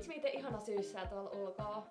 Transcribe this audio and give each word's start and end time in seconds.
Eiks 0.00 0.08
meitä 0.08 0.28
ihana 0.28 0.60
syyssää 0.60 1.06
tuolla 1.06 1.30
ulkoa? 1.30 1.86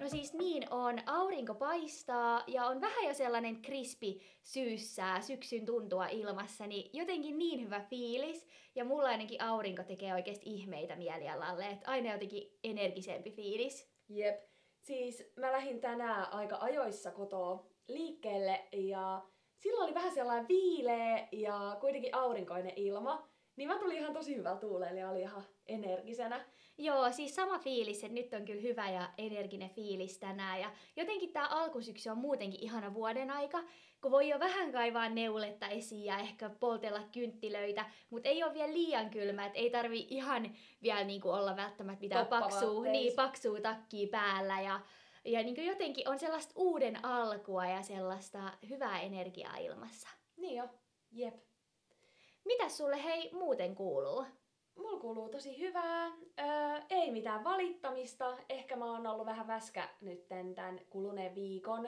No 0.00 0.08
siis 0.08 0.34
niin 0.34 0.72
on, 0.72 0.98
aurinko 1.06 1.54
paistaa 1.54 2.44
ja 2.46 2.66
on 2.66 2.80
vähän 2.80 3.08
jo 3.08 3.14
sellainen 3.14 3.62
krispi 3.62 4.20
syyssää, 4.42 5.20
syksyn 5.20 5.66
tuntua 5.66 6.06
ilmassa, 6.06 6.66
niin 6.66 6.90
jotenkin 6.92 7.38
niin 7.38 7.64
hyvä 7.64 7.80
fiilis. 7.80 8.46
Ja 8.74 8.84
mulla 8.84 9.08
ainakin 9.08 9.42
aurinko 9.42 9.82
tekee 9.82 10.14
oikeasti 10.14 10.50
ihmeitä 10.50 10.96
mielialalle, 10.96 11.66
että 11.66 11.90
aina 11.90 12.12
jotenkin 12.12 12.58
energisempi 12.64 13.30
fiilis. 13.30 13.90
Jep. 14.08 14.40
Siis 14.80 15.32
mä 15.36 15.52
lähdin 15.52 15.80
tänään 15.80 16.32
aika 16.32 16.58
ajoissa 16.60 17.10
kotoa 17.10 17.66
liikkeelle 17.88 18.68
ja 18.72 19.22
silloin 19.58 19.84
oli 19.84 19.94
vähän 19.94 20.14
sellainen 20.14 20.48
viileä 20.48 21.28
ja 21.32 21.76
kuitenkin 21.80 22.14
aurinkoinen 22.14 22.72
ilma. 22.76 23.33
Niin 23.56 23.68
mä 23.68 23.78
tulin 23.78 23.98
ihan 23.98 24.14
tosi 24.14 24.36
hyvä 24.36 24.56
tuulella 24.56 25.00
ja 25.00 25.10
oli 25.10 25.20
ihan 25.20 25.44
energisenä. 25.66 26.44
Joo, 26.78 27.12
siis 27.12 27.34
sama 27.34 27.58
fiilis, 27.58 28.04
että 28.04 28.14
nyt 28.14 28.34
on 28.34 28.44
kyllä 28.44 28.62
hyvä 28.62 28.90
ja 28.90 29.10
energinen 29.18 29.70
fiilis 29.70 30.18
tänään. 30.18 30.60
Ja 30.60 30.72
jotenkin 30.96 31.32
tämä 31.32 31.48
alkusyksy 31.48 32.10
on 32.10 32.18
muutenkin 32.18 32.60
ihana 32.60 32.94
vuoden 32.94 33.30
aika, 33.30 33.62
kun 34.02 34.10
voi 34.10 34.28
jo 34.28 34.38
vähän 34.40 34.72
kaivaa 34.72 35.08
neuletta 35.08 35.68
esiin 35.68 36.04
ja 36.04 36.18
ehkä 36.18 36.50
poltella 36.50 37.02
kynttilöitä, 37.12 37.84
mutta 38.10 38.28
ei 38.28 38.44
ole 38.44 38.54
vielä 38.54 38.72
liian 38.72 39.10
kylmä, 39.10 39.46
että 39.46 39.58
ei 39.58 39.70
tarvi 39.70 40.06
ihan 40.10 40.56
vielä 40.82 41.04
niinku 41.04 41.30
olla 41.30 41.56
välttämättä 41.56 42.02
mitään 42.02 42.26
paksua, 42.26 42.84
niin, 42.84 43.12
paksua 43.16 43.60
takkia 43.60 44.08
päällä. 44.10 44.60
Ja, 44.60 44.80
ja 45.24 45.42
niinku 45.42 45.60
jotenkin 45.60 46.08
on 46.08 46.18
sellaista 46.18 46.52
uuden 46.56 47.04
alkua 47.04 47.66
ja 47.66 47.82
sellaista 47.82 48.52
hyvää 48.68 49.00
energiaa 49.00 49.56
ilmassa. 49.56 50.08
Niin 50.36 50.56
jo, 50.56 50.68
jep. 51.12 51.34
Mitä 52.44 52.68
sulle 52.68 53.04
hei 53.04 53.30
muuten 53.32 53.74
kuuluu? 53.74 54.24
Mulla 54.74 55.00
kuuluu 55.00 55.28
tosi 55.28 55.58
hyvää. 55.60 56.06
Öö, 56.06 56.80
ei 56.90 57.10
mitään 57.10 57.44
valittamista. 57.44 58.36
Ehkä 58.48 58.76
mä 58.76 58.84
oon 58.84 59.06
ollut 59.06 59.26
vähän 59.26 59.46
väskä 59.46 59.88
nyt 60.00 60.28
tämän 60.28 60.80
kuluneen 60.90 61.34
viikon. 61.34 61.86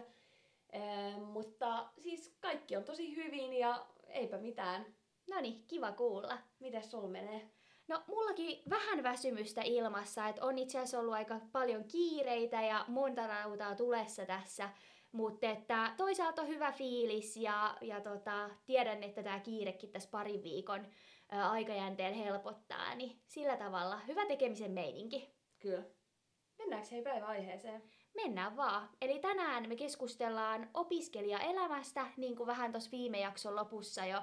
Öö, 0.75 1.17
mutta 1.17 1.89
siis 1.99 2.37
kaikki 2.41 2.77
on 2.77 2.85
tosi 2.85 3.17
hyvin 3.17 3.53
ja 3.53 3.87
eipä 4.09 4.39
mitään. 4.39 4.87
No 5.31 5.41
niin, 5.41 5.65
kiva 5.67 5.93
kuulla. 5.93 6.39
Miten 6.61 6.83
sul 6.83 7.09
menee? 7.09 7.51
No 7.89 8.03
mullakin 8.07 8.63
vähän 8.71 9.03
väsymystä 9.03 9.63
ilmassa, 9.65 10.29
että 10.29 10.45
on 10.45 10.59
itse 10.59 10.79
asiassa 10.79 10.99
ollut 10.99 11.15
aika 11.15 11.41
paljon 11.53 11.85
kiireitä 11.85 12.63
ja 12.63 12.85
monta 12.89 13.27
rautaa 13.27 13.75
tulessa 13.75 14.27
tässä. 14.27 14.71
Mutta 15.17 15.47
että 15.47 15.95
toisaalta 15.97 16.43
on 16.43 16.49
hyvä 16.49 16.73
fiilis 16.73 17.37
ja, 17.37 17.77
ja 17.81 18.01
tota, 18.01 18.51
tiedän, 18.67 19.03
että 19.03 19.23
tämä 19.23 19.41
kiirekin 19.41 19.91
tässä 19.91 20.09
parin 20.11 20.43
viikon 20.43 20.87
ää, 21.29 21.51
aikajänteen 21.51 22.15
helpottaa, 22.15 22.95
niin 22.95 23.21
sillä 23.27 23.57
tavalla 23.57 23.99
hyvä 23.99 24.27
tekemisen 24.27 24.71
meininki. 24.71 25.35
Kyllä. 25.59 25.83
Mennäänkö 26.59 26.89
hei 26.91 27.03
päiväaiheeseen? 27.03 27.83
Mennään 28.15 28.57
vaan. 28.57 28.89
Eli 29.01 29.19
tänään 29.19 29.69
me 29.69 29.77
keskustellaan 29.77 30.71
opiskelijaelämästä, 30.75 32.07
niin 32.17 32.37
kuin 32.37 32.47
vähän 32.47 32.73
tuossa 32.73 32.91
viime 32.91 33.21
jakson 33.21 33.57
lopussa 33.57 34.07
jo 34.07 34.19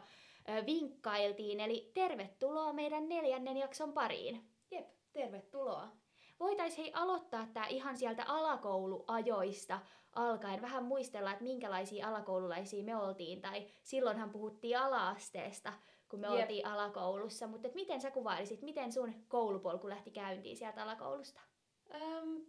ö, 0.50 0.66
vinkkailtiin. 0.66 1.60
Eli 1.60 1.92
tervetuloa 1.94 2.74
meidän 2.74 3.10
neljännen 3.10 3.58
jakson 3.58 3.94
pariin. 3.94 4.50
Jep, 4.72 4.88
tervetuloa. 5.14 6.03
Voitaisiin 6.40 6.84
hei 6.84 6.94
aloittaa 6.94 7.48
tämä 7.54 7.66
ihan 7.68 7.98
sieltä 7.98 8.24
alakouluajoista 8.28 9.80
alkaen 10.16 10.62
vähän 10.62 10.84
muistella, 10.84 11.32
että 11.32 11.44
minkälaisia 11.44 12.08
alakoululaisia 12.08 12.84
me 12.84 12.96
oltiin. 12.96 13.42
Tai 13.42 13.68
silloinhan 13.84 14.30
puhuttiin 14.30 14.78
alaasteesta, 14.78 15.74
kun 16.10 16.20
me 16.20 16.28
Jep. 16.28 16.42
oltiin 16.42 16.68
alakoulussa. 16.68 17.48
Mutta 17.48 17.70
miten 17.74 18.02
sä 18.02 18.12
kuvailisit, 18.12 18.62
miten 18.62 18.92
sun 18.92 19.14
koulupolku 19.28 19.90
lähti 19.90 20.12
käyntiin 20.12 20.58
sieltä 20.58 20.84
alakoulusta? 20.84 21.42
Öm, 21.96 22.46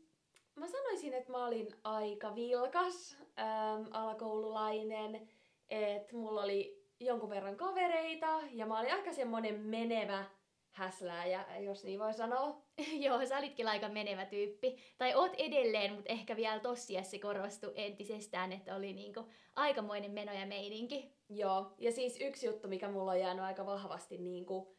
mä 0.55 0.67
sanoisin, 0.67 1.15
että 1.15 1.33
mä 1.33 1.47
olin 1.47 1.69
aika 1.85 2.35
vilkas 2.35 3.19
äm, 3.39 3.87
alakoululainen. 3.91 5.29
Että 5.69 6.17
mulla 6.17 6.43
oli 6.43 6.85
jonkun 7.01 7.31
verran 7.31 7.57
kavereita 7.57 8.41
ja 8.51 8.67
mä 8.67 8.81
olin 8.81 8.93
aika 8.93 9.13
semmonen 9.13 9.61
menevä 9.61 10.25
häslääjä, 10.71 11.45
jos 11.61 11.85
niin 11.85 12.01
voi 12.01 12.15
sanoa. 12.15 12.64
Joo, 13.05 13.27
sä 13.27 13.39
olitkin 13.39 13.69
aika 13.69 13.89
menevä 13.89 14.27
tyyppi. 14.27 14.77
Tai 14.99 15.15
oot 15.15 15.33
edelleen, 15.39 15.93
mutta 15.93 16.13
ehkä 16.13 16.37
vielä 16.37 16.61
tossiassa 16.61 17.19
korostui 17.19 17.73
entisestään, 17.77 18.53
että 18.53 18.77
oli 18.77 18.93
niinku 18.93 19.25
aikamoinen 19.57 20.11
meno 20.11 20.33
ja 20.33 20.47
meininki. 20.47 21.15
Joo, 21.29 21.75
ja 21.79 21.93
siis 21.93 22.21
yksi 22.21 22.47
juttu, 22.47 22.69
mikä 22.69 22.89
mulla 22.89 23.11
on 23.11 23.21
jäänyt 23.21 23.45
aika 23.45 23.67
vahvasti 23.67 24.19
niinku, 24.19 24.77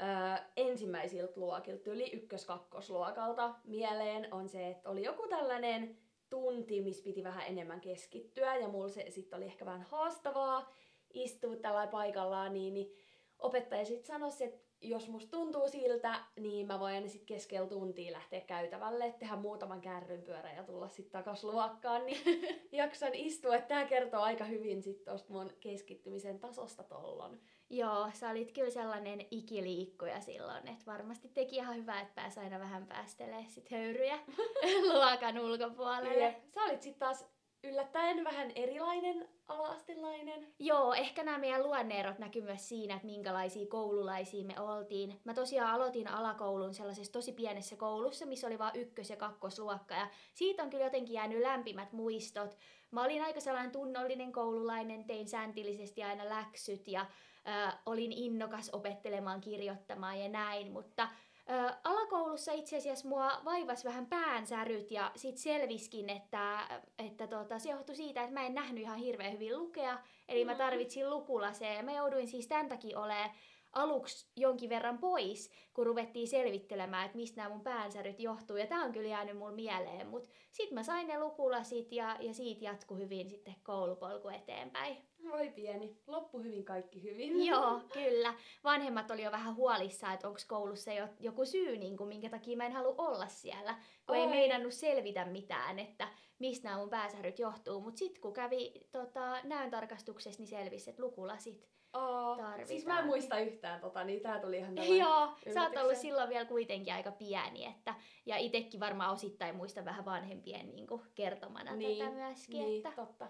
ö, 0.00 0.42
ensimmäisiltä 0.56 1.40
luokilta, 1.40 1.90
yli 1.90 2.10
ykkös-kakkosluokalta 2.12 3.54
mieleen, 3.64 4.34
on 4.34 4.48
se, 4.48 4.68
että 4.68 4.90
oli 4.90 5.02
joku 5.02 5.28
tällainen 5.28 5.98
tunti, 6.30 6.80
missä 6.80 7.04
piti 7.04 7.24
vähän 7.24 7.46
enemmän 7.46 7.80
keskittyä, 7.80 8.56
ja 8.56 8.68
mulla 8.68 8.88
se 8.88 9.10
sitten 9.10 9.36
oli 9.36 9.46
ehkä 9.46 9.66
vähän 9.66 9.82
haastavaa 9.82 10.74
istua 11.14 11.56
tällä 11.56 11.86
paikallaan, 11.86 12.52
niin, 12.52 12.74
niin 12.74 12.96
opettaja 13.38 13.84
sitten 13.84 14.06
sanoi, 14.06 14.30
että 14.40 14.65
jos 14.80 15.08
musta 15.08 15.30
tuntuu 15.30 15.68
siltä, 15.68 16.20
niin 16.36 16.66
mä 16.66 16.80
voin 16.80 17.08
sitten 17.08 17.26
keskellä 17.26 17.68
tuntia 17.68 18.12
lähteä 18.12 18.40
käytävälle, 18.40 19.14
tehdä 19.18 19.36
muutaman 19.36 19.80
kärrynpyörän 19.80 20.56
ja 20.56 20.62
tulla 20.64 20.88
sitten 20.88 21.12
takas 21.12 21.44
luokkaan, 21.44 22.06
niin 22.06 22.40
jaksan 22.72 23.14
istua. 23.14 23.56
Että 23.56 23.68
tää 23.68 23.84
kertoo 23.86 24.20
aika 24.20 24.44
hyvin 24.44 24.82
sitten 24.82 25.12
tosta 25.12 25.32
mun 25.32 25.50
keskittymisen 25.60 26.38
tasosta 26.38 26.82
tollon. 26.82 27.40
Joo, 27.70 28.10
sä 28.12 28.30
olit 28.30 28.52
kyllä 28.52 28.70
sellainen 28.70 29.26
ikiliikkuja 29.30 30.20
silloin, 30.20 30.68
että 30.68 30.86
varmasti 30.86 31.28
teki 31.28 31.56
ihan 31.56 31.76
hyvää, 31.76 32.00
että 32.00 32.14
pääsi 32.14 32.40
aina 32.40 32.58
vähän 32.58 32.86
päästelee 32.86 33.44
sit 33.48 33.70
höyryjä 33.70 34.18
luokan 34.92 35.38
ulkopuolelle. 35.38 36.36
Sä 36.54 36.60
olit 36.60 36.82
sitten 36.82 36.98
taas 36.98 37.26
yllättäen 37.64 38.24
vähän 38.24 38.50
erilainen 38.54 39.28
alaastelainen. 39.48 40.46
Joo, 40.58 40.94
ehkä 40.94 41.24
nämä 41.24 41.38
meidän 41.38 41.62
luonneerot 41.62 42.18
näkyy 42.18 42.42
myös 42.42 42.68
siinä, 42.68 42.94
että 42.94 43.06
minkälaisia 43.06 43.66
koululaisia 43.66 44.44
me 44.44 44.60
oltiin. 44.60 45.20
Mä 45.24 45.34
tosiaan 45.34 45.70
aloitin 45.70 46.08
alakoulun 46.08 46.74
sellaisessa 46.74 47.12
tosi 47.12 47.32
pienessä 47.32 47.76
koulussa, 47.76 48.26
missä 48.26 48.46
oli 48.46 48.58
vain 48.58 48.76
ykkös- 48.76 49.10
ja 49.10 49.16
kakkosluokka. 49.16 49.94
Ja 49.94 50.08
siitä 50.34 50.62
on 50.62 50.70
kyllä 50.70 50.84
jotenkin 50.84 51.14
jäänyt 51.14 51.40
lämpimät 51.40 51.92
muistot. 51.92 52.56
Mä 52.90 53.04
olin 53.04 53.22
aika 53.22 53.40
sellainen 53.40 53.72
tunnollinen 53.72 54.32
koululainen, 54.32 55.04
tein 55.04 55.28
sääntillisesti 55.28 56.02
aina 56.02 56.28
läksyt 56.28 56.88
ja 56.88 57.00
äh, 57.48 57.78
olin 57.86 58.12
innokas 58.12 58.70
opettelemaan, 58.70 59.40
kirjoittamaan 59.40 60.20
ja 60.20 60.28
näin, 60.28 60.72
mutta 60.72 61.08
Ö, 61.50 61.74
alakoulussa 61.84 62.52
itse 62.52 62.76
asiassa 62.76 63.08
mua 63.08 63.40
vaivas 63.44 63.84
vähän 63.84 64.06
päänsäryt 64.06 64.90
ja 64.90 65.12
sit 65.16 65.38
selviskin, 65.38 66.10
että, 66.10 66.68
että 66.98 67.26
tota, 67.26 67.58
se 67.58 67.70
johtui 67.70 67.96
siitä, 67.96 68.20
että 68.22 68.34
mä 68.34 68.46
en 68.46 68.54
nähnyt 68.54 68.82
ihan 68.82 68.98
hirveän 68.98 69.32
hyvin 69.32 69.58
lukea. 69.58 69.98
Eli 70.28 70.44
mä 70.44 70.52
mm. 70.52 70.58
tarvitsin 70.58 71.10
lukulaseen 71.10 71.76
ja 71.76 71.82
mä 71.82 71.92
jouduin 71.92 72.28
siis 72.28 72.46
tämän 72.46 72.68
takia 72.68 73.00
olemaan 73.00 73.30
aluksi 73.76 74.26
jonkin 74.36 74.70
verran 74.70 74.98
pois, 74.98 75.50
kun 75.74 75.86
ruvettiin 75.86 76.28
selvittelemään, 76.28 77.06
että 77.06 77.16
mistä 77.16 77.36
nämä 77.36 77.54
mun 77.54 77.64
päänsäryt 77.64 78.20
johtuu. 78.20 78.56
Ja 78.56 78.66
tämä 78.66 78.84
on 78.84 78.92
kyllä 78.92 79.08
jäänyt 79.08 79.38
mulle 79.38 79.54
mieleen, 79.54 80.06
mutta 80.06 80.28
sitten 80.52 80.74
mä 80.74 80.82
sain 80.82 81.06
ne 81.06 81.20
lukulasit 81.20 81.92
ja, 81.92 82.16
ja 82.20 82.34
siitä 82.34 82.64
jatku 82.64 82.94
hyvin 82.94 83.30
sitten 83.30 83.54
koulupolku 83.62 84.28
eteenpäin. 84.28 84.96
Voi 85.30 85.50
pieni. 85.50 85.96
Loppu 86.06 86.38
hyvin, 86.38 86.64
kaikki 86.64 87.02
hyvin. 87.02 87.44
Joo, 87.46 87.80
kyllä. 87.92 88.34
Vanhemmat 88.64 89.10
oli 89.10 89.22
jo 89.22 89.32
vähän 89.32 89.56
huolissaan, 89.56 90.14
että 90.14 90.28
onko 90.28 90.40
koulussa 90.48 90.92
jo 90.92 91.08
joku 91.20 91.44
syy, 91.44 91.76
niin 91.76 91.96
kuin, 91.96 92.08
minkä 92.08 92.28
takia 92.28 92.56
mä 92.56 92.66
en 92.66 92.72
halua 92.72 92.94
olla 92.98 93.26
siellä. 93.28 93.74
Kun 94.06 94.16
Oi. 94.16 94.22
ei 94.22 94.28
meinannut 94.28 94.72
selvitä 94.72 95.24
mitään, 95.24 95.78
että 95.78 96.08
mistä 96.38 96.68
nämä 96.68 96.80
mun 96.80 96.90
pääsäryt 96.90 97.38
johtuu. 97.38 97.80
Mutta 97.80 97.98
sitten 97.98 98.20
kun 98.20 98.32
kävi 98.32 98.72
tota, 98.92 99.42
näön 99.44 99.70
tarkastuksessa, 99.70 100.40
niin 100.40 100.48
selvisi, 100.48 100.90
että 100.90 101.02
lukulasit 101.02 101.68
Oh, 101.92 102.36
tarvitaan. 102.36 102.68
Siis 102.68 102.86
mä 102.86 102.98
en 102.98 103.06
muista 103.06 103.38
yhtään 103.38 103.80
tota, 103.80 104.04
niin 104.04 104.22
tää 104.22 104.40
tuli 104.40 104.56
ihan 104.56 104.76
Joo, 104.98 105.28
sä 105.54 105.62
oot 105.62 105.76
ollut 105.76 105.96
silloin 105.96 106.28
vielä 106.28 106.44
kuitenkin 106.44 106.94
aika 106.94 107.12
pieni, 107.12 107.66
että, 107.66 107.94
ja 108.26 108.36
itekin 108.36 108.80
varmaan 108.80 109.12
osittain 109.12 109.56
muista 109.56 109.84
vähän 109.84 110.04
vanhempien 110.04 110.76
niin 110.76 110.86
kuin, 110.86 111.02
kertomana 111.14 111.76
niin, 111.76 111.98
tätä 111.98 112.10
myöskin. 112.10 112.58
Niin, 112.58 112.86
että... 112.86 113.02
totta. 113.02 113.28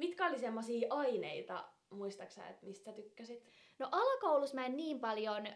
Mitkä 0.00 0.26
oli 0.26 0.38
semmosia 0.38 0.86
aineita, 0.90 1.64
muistaaksä, 1.90 2.48
että 2.48 2.66
mistä 2.66 2.90
sä 2.90 2.96
tykkäsit? 2.96 3.48
No 3.78 3.88
alakoulussa 3.92 4.54
mä 4.54 4.66
en 4.66 4.76
niin 4.76 5.00
paljon 5.00 5.46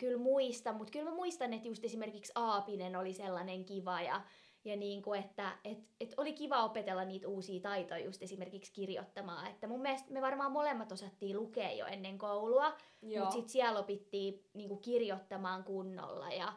kyllä 0.00 0.18
muista, 0.18 0.72
mutta 0.72 0.90
kyllä 0.90 1.10
mä 1.10 1.16
muistan, 1.16 1.52
että 1.52 1.68
just 1.68 1.84
esimerkiksi 1.84 2.32
Aapinen 2.34 2.96
oli 2.96 3.12
sellainen 3.12 3.64
kiva 3.64 4.02
ja, 4.02 4.22
ja 4.64 4.76
niin 4.76 5.02
kuin, 5.02 5.20
että 5.20 5.58
et, 5.64 5.78
et 6.00 6.14
oli 6.16 6.32
kiva 6.32 6.64
opetella 6.64 7.04
niitä 7.04 7.28
uusia 7.28 7.60
taitoja 7.60 8.04
just 8.04 8.22
esimerkiksi 8.22 8.72
kirjoittamaan. 8.72 9.50
Että 9.50 9.66
mun 9.66 9.82
mielestä 9.82 10.12
me 10.12 10.22
varmaan 10.22 10.52
molemmat 10.52 10.92
osattiin 10.92 11.36
lukea 11.36 11.72
jo 11.72 11.86
ennen 11.86 12.18
koulua, 12.18 12.76
mutta 13.00 13.30
sitten 13.30 13.48
siellä 13.48 13.78
opittiin 13.78 14.44
niin 14.54 14.68
kuin 14.68 14.80
kirjoittamaan 14.80 15.64
kunnolla 15.64 16.30
ja, 16.30 16.52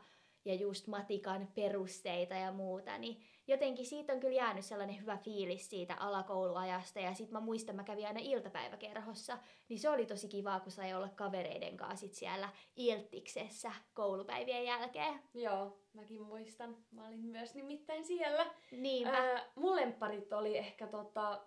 ja 0.45 0.53
just 0.53 0.87
matikan 0.87 1.47
perusteita 1.55 2.35
ja 2.35 2.51
muuta, 2.51 2.97
niin 2.97 3.21
jotenkin 3.49 3.85
siitä 3.85 4.13
on 4.13 4.19
kyllä 4.19 4.35
jäänyt 4.35 4.65
sellainen 4.65 5.01
hyvä 5.01 5.17
fiilis 5.17 5.69
siitä 5.69 5.95
alakouluajasta. 5.99 6.99
Ja 6.99 7.13
sitten 7.13 7.33
mä 7.33 7.39
muistan, 7.39 7.75
mä 7.75 7.83
kävin 7.83 8.07
aina 8.07 8.19
iltapäiväkerhossa, 8.23 9.37
niin 9.69 9.79
se 9.79 9.89
oli 9.89 10.05
tosi 10.05 10.27
kiva, 10.27 10.59
kun 10.59 10.71
sai 10.71 10.93
olla 10.93 11.09
kavereiden 11.09 11.77
kanssa 11.77 11.99
sit 11.99 12.13
siellä 12.13 12.49
iltiksessä 12.75 13.71
koulupäivien 13.93 14.65
jälkeen. 14.65 15.19
Joo, 15.33 15.79
mäkin 15.93 16.21
muistan. 16.21 16.77
Mä 16.91 17.07
olin 17.07 17.25
myös 17.25 17.55
nimittäin 17.55 18.05
siellä. 18.05 18.45
Niinpä. 18.71 19.17
Ää, 19.17 19.45
mun 19.55 19.75
lempparit 19.75 20.33
oli 20.33 20.57
ehkä 20.57 20.87
tota, 20.87 21.41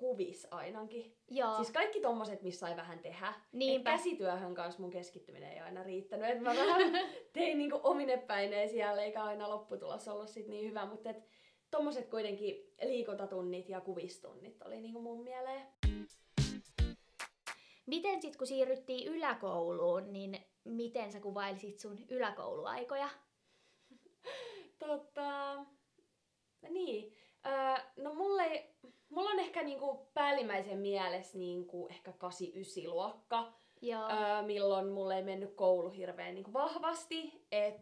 kuvis 0.00 0.46
ainakin. 0.50 1.16
Joo. 1.30 1.56
Siis 1.56 1.70
kaikki 1.70 2.00
tommoset, 2.00 2.42
missä 2.42 2.60
sai 2.66 2.76
vähän 2.76 2.98
tehdä. 2.98 3.28
Et 3.28 3.52
Niinpä. 3.52 3.90
käsityöhön 3.90 4.54
kanssa 4.54 4.80
mun 4.82 4.90
keskittyminen 4.90 5.52
ei 5.52 5.60
aina 5.60 5.82
riittänyt. 5.82 6.30
Et 6.30 6.40
mä 6.40 6.56
vähän 6.56 6.92
tein 7.32 7.58
niinku 7.58 7.80
omine 7.82 8.16
päineen 8.16 8.68
siellä, 8.68 9.02
eikä 9.02 9.24
aina 9.24 9.48
lopputulos 9.50 10.08
ollut 10.08 10.28
sit 10.28 10.46
niin 10.48 10.68
hyvä. 10.68 10.86
Mutta 10.86 11.10
et 11.10 11.24
tommoset 11.70 12.08
kuitenkin 12.08 12.72
liikuntatunnit 12.82 13.68
ja 13.68 13.80
kuvistunnit 13.80 14.62
oli 14.62 14.80
niinku 14.80 15.00
mun 15.00 15.24
mieleen. 15.24 15.66
Miten 17.86 18.22
sitten 18.22 18.38
kun 18.38 18.46
siirryttiin 18.46 19.08
yläkouluun, 19.14 20.12
niin 20.12 20.38
miten 20.64 21.12
sä 21.12 21.20
kuvailisit 21.20 21.78
sun 21.78 21.98
yläkouluaikoja? 22.08 23.08
Tota, 24.78 25.64
niin. 26.68 27.12
Öö, 27.46 27.84
no 27.96 28.14
mulle, 28.14 28.69
mulla 29.10 29.30
on 29.30 29.38
ehkä 29.38 29.62
niinku 29.62 30.08
päällimmäisen 30.14 30.78
mielessä 30.78 31.38
niinku 31.38 31.88
ehkä 31.90 32.10
8-9 32.10 32.88
luokka, 32.88 33.52
Joo. 33.82 34.02
öö, 34.02 34.42
milloin 34.42 34.88
mulle 34.88 35.16
ei 35.16 35.22
mennyt 35.22 35.54
koulu 35.54 35.90
hirveän 35.90 36.34
niinku 36.34 36.52
vahvasti. 36.52 37.46
Et, 37.52 37.74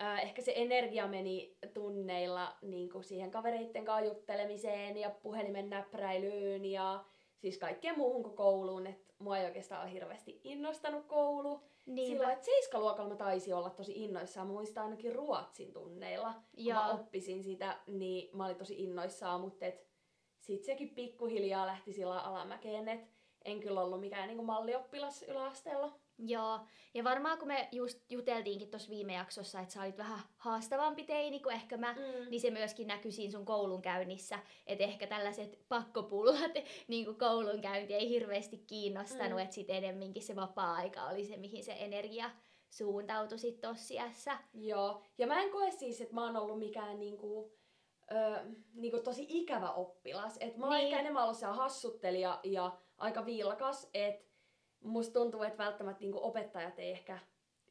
öö, 0.00 0.16
ehkä 0.16 0.42
se 0.42 0.52
energia 0.56 1.06
meni 1.06 1.56
tunneilla 1.74 2.56
niinku 2.62 3.02
siihen 3.02 3.30
kavereitten 3.30 3.84
kanssa 3.84 4.04
juttelemiseen 4.04 4.96
ja 4.96 5.10
puhelimen 5.10 5.70
näppäräilyyn 5.70 6.64
ja 6.64 7.04
siis 7.38 7.58
kaikkeen 7.58 7.98
muuhun 7.98 8.22
kuin 8.22 8.36
kouluun. 8.36 8.86
Et 8.86 9.14
mua 9.18 9.38
ei 9.38 9.44
oikeastaan 9.44 9.82
ole 9.82 9.92
hirveästi 9.92 10.40
innostanut 10.44 11.04
koulu. 11.06 11.60
Niinpä. 11.86 12.12
Silloin, 12.12 12.32
että 12.32 12.44
seiskaluokalla 12.44 13.10
mä 13.10 13.16
taisin 13.16 13.54
olla 13.54 13.70
tosi 13.70 14.04
innoissaan. 14.04 14.46
Mä 14.46 14.52
muistan 14.52 14.84
ainakin 14.84 15.14
ruotsin 15.14 15.72
tunneilla, 15.72 16.34
kun 16.54 16.72
mä 16.72 16.90
oppisin 16.92 17.42
sitä, 17.42 17.76
niin 17.86 18.36
mä 18.36 18.44
olin 18.44 18.56
tosi 18.56 18.82
innoissaan, 18.84 19.40
mutta 19.40 19.66
et 19.66 19.86
sit 20.46 20.64
sekin 20.64 20.90
pikkuhiljaa 20.94 21.66
lähti 21.66 21.92
sillä 21.92 22.20
alamäkeen, 22.20 22.88
että 22.88 23.06
en 23.44 23.60
kyllä 23.60 23.80
ollut 23.80 24.00
mikään 24.00 24.26
niinku 24.28 24.44
mallioppilas 24.44 25.22
yläasteella. 25.22 25.92
Joo, 26.18 26.60
ja 26.94 27.04
varmaan 27.04 27.38
kun 27.38 27.48
me 27.48 27.68
just 27.72 27.98
juteltiinkin 28.10 28.70
tuossa 28.70 28.90
viime 28.90 29.12
jaksossa, 29.14 29.60
että 29.60 29.74
sä 29.74 29.82
olit 29.82 29.98
vähän 29.98 30.18
haastavampi 30.36 31.04
teini 31.04 31.40
kuin 31.40 31.54
ehkä 31.54 31.76
mä, 31.76 31.92
Mm. 31.92 32.30
niin 32.30 32.40
se 32.40 32.50
myöskin 32.50 32.86
näkyi 32.86 33.12
siinä 33.12 33.32
sun 33.32 33.44
koulunkäynnissä. 33.44 34.38
Että 34.66 34.84
ehkä 34.84 35.06
tällaiset 35.06 35.58
pakkopullat, 35.68 36.52
niin 36.88 37.04
kuin 37.04 37.18
koulunkäynti 37.18 37.94
ei 37.94 38.08
hirveästi 38.08 38.58
kiinnostanut, 38.58 39.32
Mm. 39.32 39.38
että 39.38 39.54
sitten 39.54 39.76
enemminkin 39.76 40.22
se 40.22 40.36
vapaa-aika 40.36 41.04
oli 41.04 41.24
se, 41.24 41.36
mihin 41.36 41.64
se 41.64 41.76
energia 41.78 42.30
suuntautui 42.70 43.38
sitten 43.38 43.70
tossa 43.70 43.94
iässä. 43.94 44.38
Joo, 44.54 45.02
ja 45.18 45.26
mä 45.26 45.42
en 45.42 45.50
koe 45.50 45.70
siis, 45.70 46.00
että 46.00 46.14
mä 46.14 46.24
oon 46.26 46.36
ollut 46.36 46.58
mikään 46.58 47.00
niinku, 47.00 47.52
ö, 48.12 48.44
niinku 48.74 48.98
tosi 49.00 49.26
ikävä 49.28 49.70
oppilas. 49.72 50.36
Et 50.40 50.56
mä 50.56 50.66
oon 50.66 50.74
Niin. 50.76 50.84
ehkä 50.86 51.00
enemmän 51.00 51.22
ollut 51.24 51.36
siellä 51.36 51.54
hassuttelija 51.56 52.40
ja 52.42 52.76
aika 52.98 53.26
viilakas, 53.26 53.90
että 53.94 54.26
musta 54.84 55.12
tuntuu, 55.12 55.42
että 55.42 55.64
välttämättä 55.64 56.00
niinku 56.00 56.24
opettajat 56.26 56.78
ei 56.78 56.90
ehkä 56.90 57.18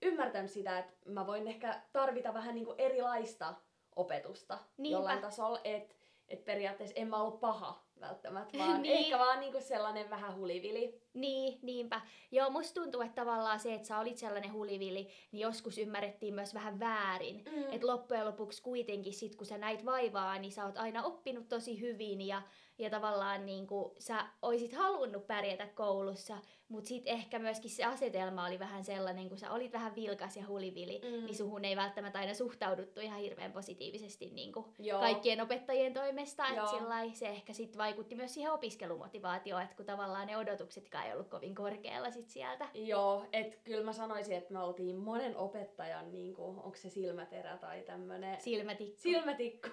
ymmärtänyt 0.01 0.51
sitä, 0.51 0.79
että 0.79 0.93
mä 1.05 1.27
voin 1.27 1.47
ehkä 1.47 1.81
tarvita 1.91 2.33
vähän 2.33 2.55
niinku 2.55 2.75
erilaista 2.77 3.53
opetusta 3.95 4.57
Niinpä. 4.77 4.97
jollain 4.97 5.21
tasolla, 5.21 5.59
että 5.63 5.95
et 6.29 6.45
periaatteessa 6.45 6.95
en 6.99 7.07
mä 7.07 7.21
ollut 7.21 7.39
paha 7.39 7.84
välttämättä, 8.01 8.57
vaan 8.59 8.81
Niin. 8.81 8.97
ehkä 8.97 9.19
vaan 9.19 9.39
niinku 9.39 9.61
sellainen 9.61 10.09
vähän 10.09 10.35
hulivili. 10.37 11.01
Niin, 11.13 11.59
niinpä. 11.61 12.01
Joo, 12.31 12.49
musta 12.49 12.81
tuntuu, 12.81 13.01
että 13.01 13.21
tavallaan 13.21 13.59
se, 13.59 13.73
että 13.73 13.87
sä 13.87 13.99
olit 13.99 14.17
sellainen 14.17 14.53
hulivili, 14.53 15.09
niin 15.31 15.41
joskus 15.41 15.77
ymmärrettiin 15.77 16.33
myös 16.33 16.53
vähän 16.53 16.79
väärin. 16.79 17.43
Mm. 17.55 17.63
Et 17.71 17.83
loppujen 17.83 18.25
lopuksi 18.25 18.61
kuitenkin 18.61 19.13
sit, 19.13 19.35
kun 19.35 19.45
sä 19.45 19.57
näit 19.57 19.85
vaivaa, 19.85 20.39
niin 20.39 20.51
sä 20.51 20.65
oot 20.65 20.77
aina 20.77 21.03
oppinut 21.03 21.47
tosi 21.49 21.81
hyvin 21.81 22.21
ja, 22.21 22.41
ja 22.77 22.89
tavallaan 22.89 23.45
niin 23.45 23.67
kuin 23.67 23.95
sä 23.99 24.27
oisit 24.41 24.73
halunnut 24.73 25.27
pärjätä 25.27 25.67
koulussa, 25.67 26.37
mutta 26.69 26.87
sitten 26.87 27.13
ehkä 27.13 27.39
myöskin 27.39 27.71
se 27.71 27.83
asetelma 27.83 28.45
oli 28.45 28.59
vähän 28.59 28.83
sellainen, 28.83 29.29
kun 29.29 29.37
sä 29.37 29.51
olit 29.51 29.73
vähän 29.73 29.95
vilkas 29.95 30.37
ja 30.37 30.47
hulivili, 30.47 31.01
Mm. 31.03 31.25
niin 31.25 31.35
suhun 31.35 31.65
ei 31.65 31.75
välttämättä 31.75 32.19
aina 32.19 32.33
suhtauduttu 32.33 32.99
ihan 32.99 33.19
hirveän 33.19 33.51
positiivisesti 33.51 34.29
niin 34.29 34.53
kuin 34.53 34.65
kaikkien 34.99 35.41
opettajien 35.41 35.93
toimesta. 35.93 36.43
Joo. 36.55 36.63
Et 36.63 36.69
sillai, 36.69 37.11
se 37.13 37.27
ehkä 37.27 37.53
sitten 37.53 37.77
vaikutti 37.77 38.15
myös 38.15 38.33
siihen 38.33 38.51
opiskelumotivaatioon, 38.51 39.61
että 39.61 39.75
kun 39.75 39.85
tavallaan 39.85 40.27
ne 40.27 40.37
odotuksetkaan 40.37 41.05
ei 41.07 41.13
ollut 41.13 41.27
kovin 41.29 41.55
korkealla 41.55 42.11
sit 42.11 42.29
sieltä. 42.29 42.67
Joo, 42.73 43.25
että 43.33 43.57
kyllä 43.63 43.83
mä 43.83 43.93
sanoisin, 43.93 44.35
että 44.37 44.53
me 44.53 44.59
oltiin 44.63 44.95
monen 44.95 45.37
opettajan, 45.37 46.11
niin 46.11 46.33
kuin, 46.33 46.57
onko 46.59 46.75
se 46.75 46.89
silmäterä 46.89 47.57
tai 47.57 47.81
tämmönen 47.83 48.41
Silmätikku. 48.41 49.01
silmätikku. 49.01 49.69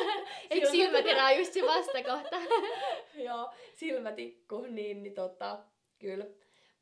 Eikö 0.50 0.70
silmäterä 0.70 1.24
ole 1.26 1.34
just 1.38 1.52
se 1.52 1.62
vastakohta? 1.62 2.36
Joo, 3.26 3.50
silmätikku, 3.74 4.60
niin, 4.60 5.02
niin 5.02 5.14
tota, 5.14 5.58
kyllä. 5.98 6.26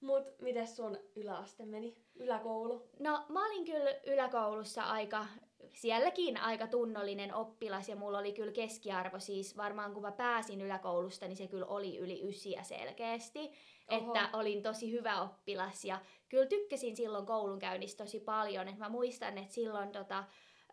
Mut 0.01 0.25
miten 0.41 0.67
sun 0.67 0.99
yläaste 1.17 1.65
meni? 1.65 1.97
Yläkoulu? 2.15 2.89
No 2.99 3.25
mä 3.29 3.47
olin 3.47 3.65
kyllä 3.65 3.91
yläkoulussa 4.07 4.83
aika, 4.83 5.27
sielläkin 5.73 6.37
aika 6.37 6.67
tunnollinen 6.67 7.35
oppilas 7.35 7.89
ja 7.89 7.97
mulla 7.97 8.19
oli 8.19 8.33
kyllä 8.33 8.53
keskiarvo 8.53 9.19
siis 9.19 9.57
varmaan 9.57 9.93
kun 9.93 10.03
mä 10.03 10.13
pääsin 10.13 10.61
yläkoulusta, 10.61 11.29
niin 11.29 11.37
se 11.37 11.47
kyllä 11.47 11.67
oli 11.67 11.99
yli 11.99 12.29
ysiä 12.29 12.63
selkeästi. 12.63 13.53
Oho. 13.91 14.07
Että 14.07 14.29
olin 14.33 14.63
tosi 14.63 14.93
hyvä 14.93 15.23
oppilas 15.23 15.85
ja 15.85 16.01
kyllä 16.29 16.47
tykkäsin 16.47 16.97
silloin 16.97 17.27
koulunkäynnistä 17.27 18.05
tosi 18.05 18.21
paljon. 18.21 18.69
Et 18.69 18.79
mä 18.79 18.89
muistan, 18.89 19.39
että 19.39 19.55
silloin 19.55 19.93
tota, 19.93 20.25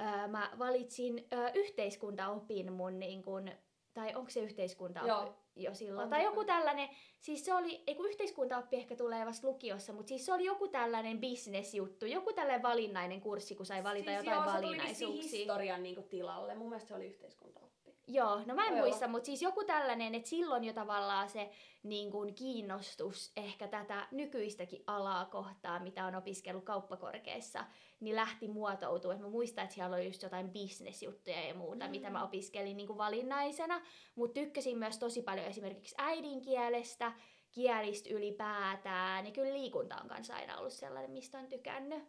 ö, 0.01 0.28
mä 0.28 0.51
valitsin 0.60 1.28
ö, 1.34 1.51
yhteiskuntaopin 1.54 2.74
mun 2.74 3.00
niin 3.00 3.24
kun, 3.24 3.51
tai 3.94 4.16
onko 4.16 4.30
se 4.30 4.40
yhteiskuntaoppi 4.40 5.10
Joo. 5.10 5.36
jo 5.56 5.74
silloin? 5.74 6.04
On 6.04 6.10
tai 6.10 6.24
joku 6.24 6.45
tällainen, 6.45 6.90
siis 7.24 7.46
se 7.46 7.54
oli, 7.54 7.84
ei 7.88 7.96
kun 7.96 8.10
yhteiskuntaoppi 8.10 8.75
ehkä 8.75 8.96
tulee 8.96 9.25
vasta 9.25 9.48
lukiossa, 9.48 9.94
mutta 9.94 10.10
siis 10.10 10.25
se 10.25 10.34
oli 10.34 10.46
joku 10.46 10.68
tällainen 10.68 11.20
bisnesjuttu, 11.20 12.06
joku 12.06 12.34
tällainen 12.34 12.64
valinnainen 12.64 13.22
kurssi, 13.22 13.56
kun 13.56 13.66
sai 13.66 13.84
valita 13.84 14.12
siis 14.12 14.25
jotain 14.25 14.46
joo, 14.46 14.54
valinnaisuuksia. 14.54 15.24
se 15.24 15.38
historian 15.38 15.84
niin 15.84 15.96
kuin, 15.96 16.10
tilalle. 16.10 16.56
Mun 16.56 16.70
mielestä 16.70 16.88
se 16.88 16.96
oli 16.96 17.06
yhteiskuntaoppi. 17.06 17.74
Joo, 18.08 18.42
no 18.46 18.56
mä 18.56 18.68
en 18.68 18.74
Voi 18.74 18.81
muista, 18.81 19.08
mutta 19.08 19.25
siis 19.25 19.42
joku 19.42 19.64
tällainen, 19.64 20.16
että 20.16 20.30
silloin 20.30 20.64
jo 20.64 20.74
tavallaan 20.74 21.30
se 21.30 21.50
niin 21.84 22.12
kuin 22.12 22.36
kiinnostus 22.36 23.31
ehkä 23.38 23.68
tätä 23.68 24.08
nykyistäkin 24.12 24.83
alaa 24.88 25.26
kohtaan, 25.26 25.83
mitä 25.83 26.06
on 26.06 26.16
opiskellut 26.16 26.64
kauppakorkeassa, 26.64 27.66
niin 28.00 28.16
lähti 28.16 28.47
muotoutumaan. 28.47 29.21
Mä 29.21 29.30
muistan, 29.30 29.64
että 29.64 29.74
siellä 29.74 29.95
oli 29.95 30.06
just 30.06 30.24
jotain 30.24 30.50
bisnesjuttuja 30.50 31.47
ja 31.47 31.54
muuta, 31.54 31.86
mm. 31.86 31.92
mitä 31.92 32.09
mä 32.09 32.24
opiskelin 32.24 32.78
niin 32.78 32.88
kuin 32.88 32.97
valinnaisena, 32.97 33.81
mutta 34.16 34.33
tykkäsin 34.33 34.78
myös 34.78 34.97
tosi 34.97 35.21
paljon 35.21 35.45
esimerkiksi 35.45 35.95
äidinkielestä, 35.97 37.13
kielistä 37.54 38.10
ylipäätään, 38.14 39.26
ja 39.26 39.31
kyllä 39.31 39.54
liikunta 39.54 39.95
on 39.95 40.07
kanssa 40.07 40.36
aina 40.36 40.57
ollut 40.57 40.74
sellainen, 40.74 41.12
mistä 41.12 41.38
on 41.38 41.48
tykännyt. 41.48 42.04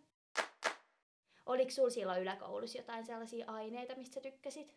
Oliko 1.46 1.70
sulla 1.70 1.90
silloin 1.90 2.22
yläkoulussa 2.22 2.78
jotain 2.78 3.06
sellaisia 3.06 3.44
aineita, 3.48 3.94
mistä 3.96 4.14
sä 4.14 4.20
tykkäsit? 4.20 4.76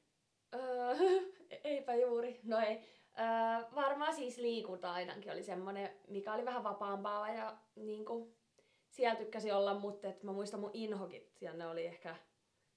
Öö, 0.56 0.96
eipä 1.64 1.96
juuri. 1.96 2.40
No 2.44 2.60
ei. 2.60 2.76
Öö, 3.20 3.76
varmaan 3.76 4.16
siis 4.16 4.38
liikunta 4.38 4.94
ainakin 4.94 5.32
oli 5.32 5.44
semmonen, 5.44 5.90
mikä 6.08 6.34
oli 6.34 6.46
vähän 6.46 6.64
vapaampaa 6.64 7.30
ja 7.30 7.58
niinku, 7.76 8.36
siellä 8.90 9.16
tykkäsi 9.16 9.52
olla, 9.52 9.74
mutta 9.74 10.08
et 10.08 10.24
mä 10.24 10.32
muistan 10.32 10.60
mun 10.60 10.72
inhokit, 10.74 11.32
siellä 11.34 11.58
ne 11.58 11.68
oli 11.68 11.86
ehkä 11.86 12.16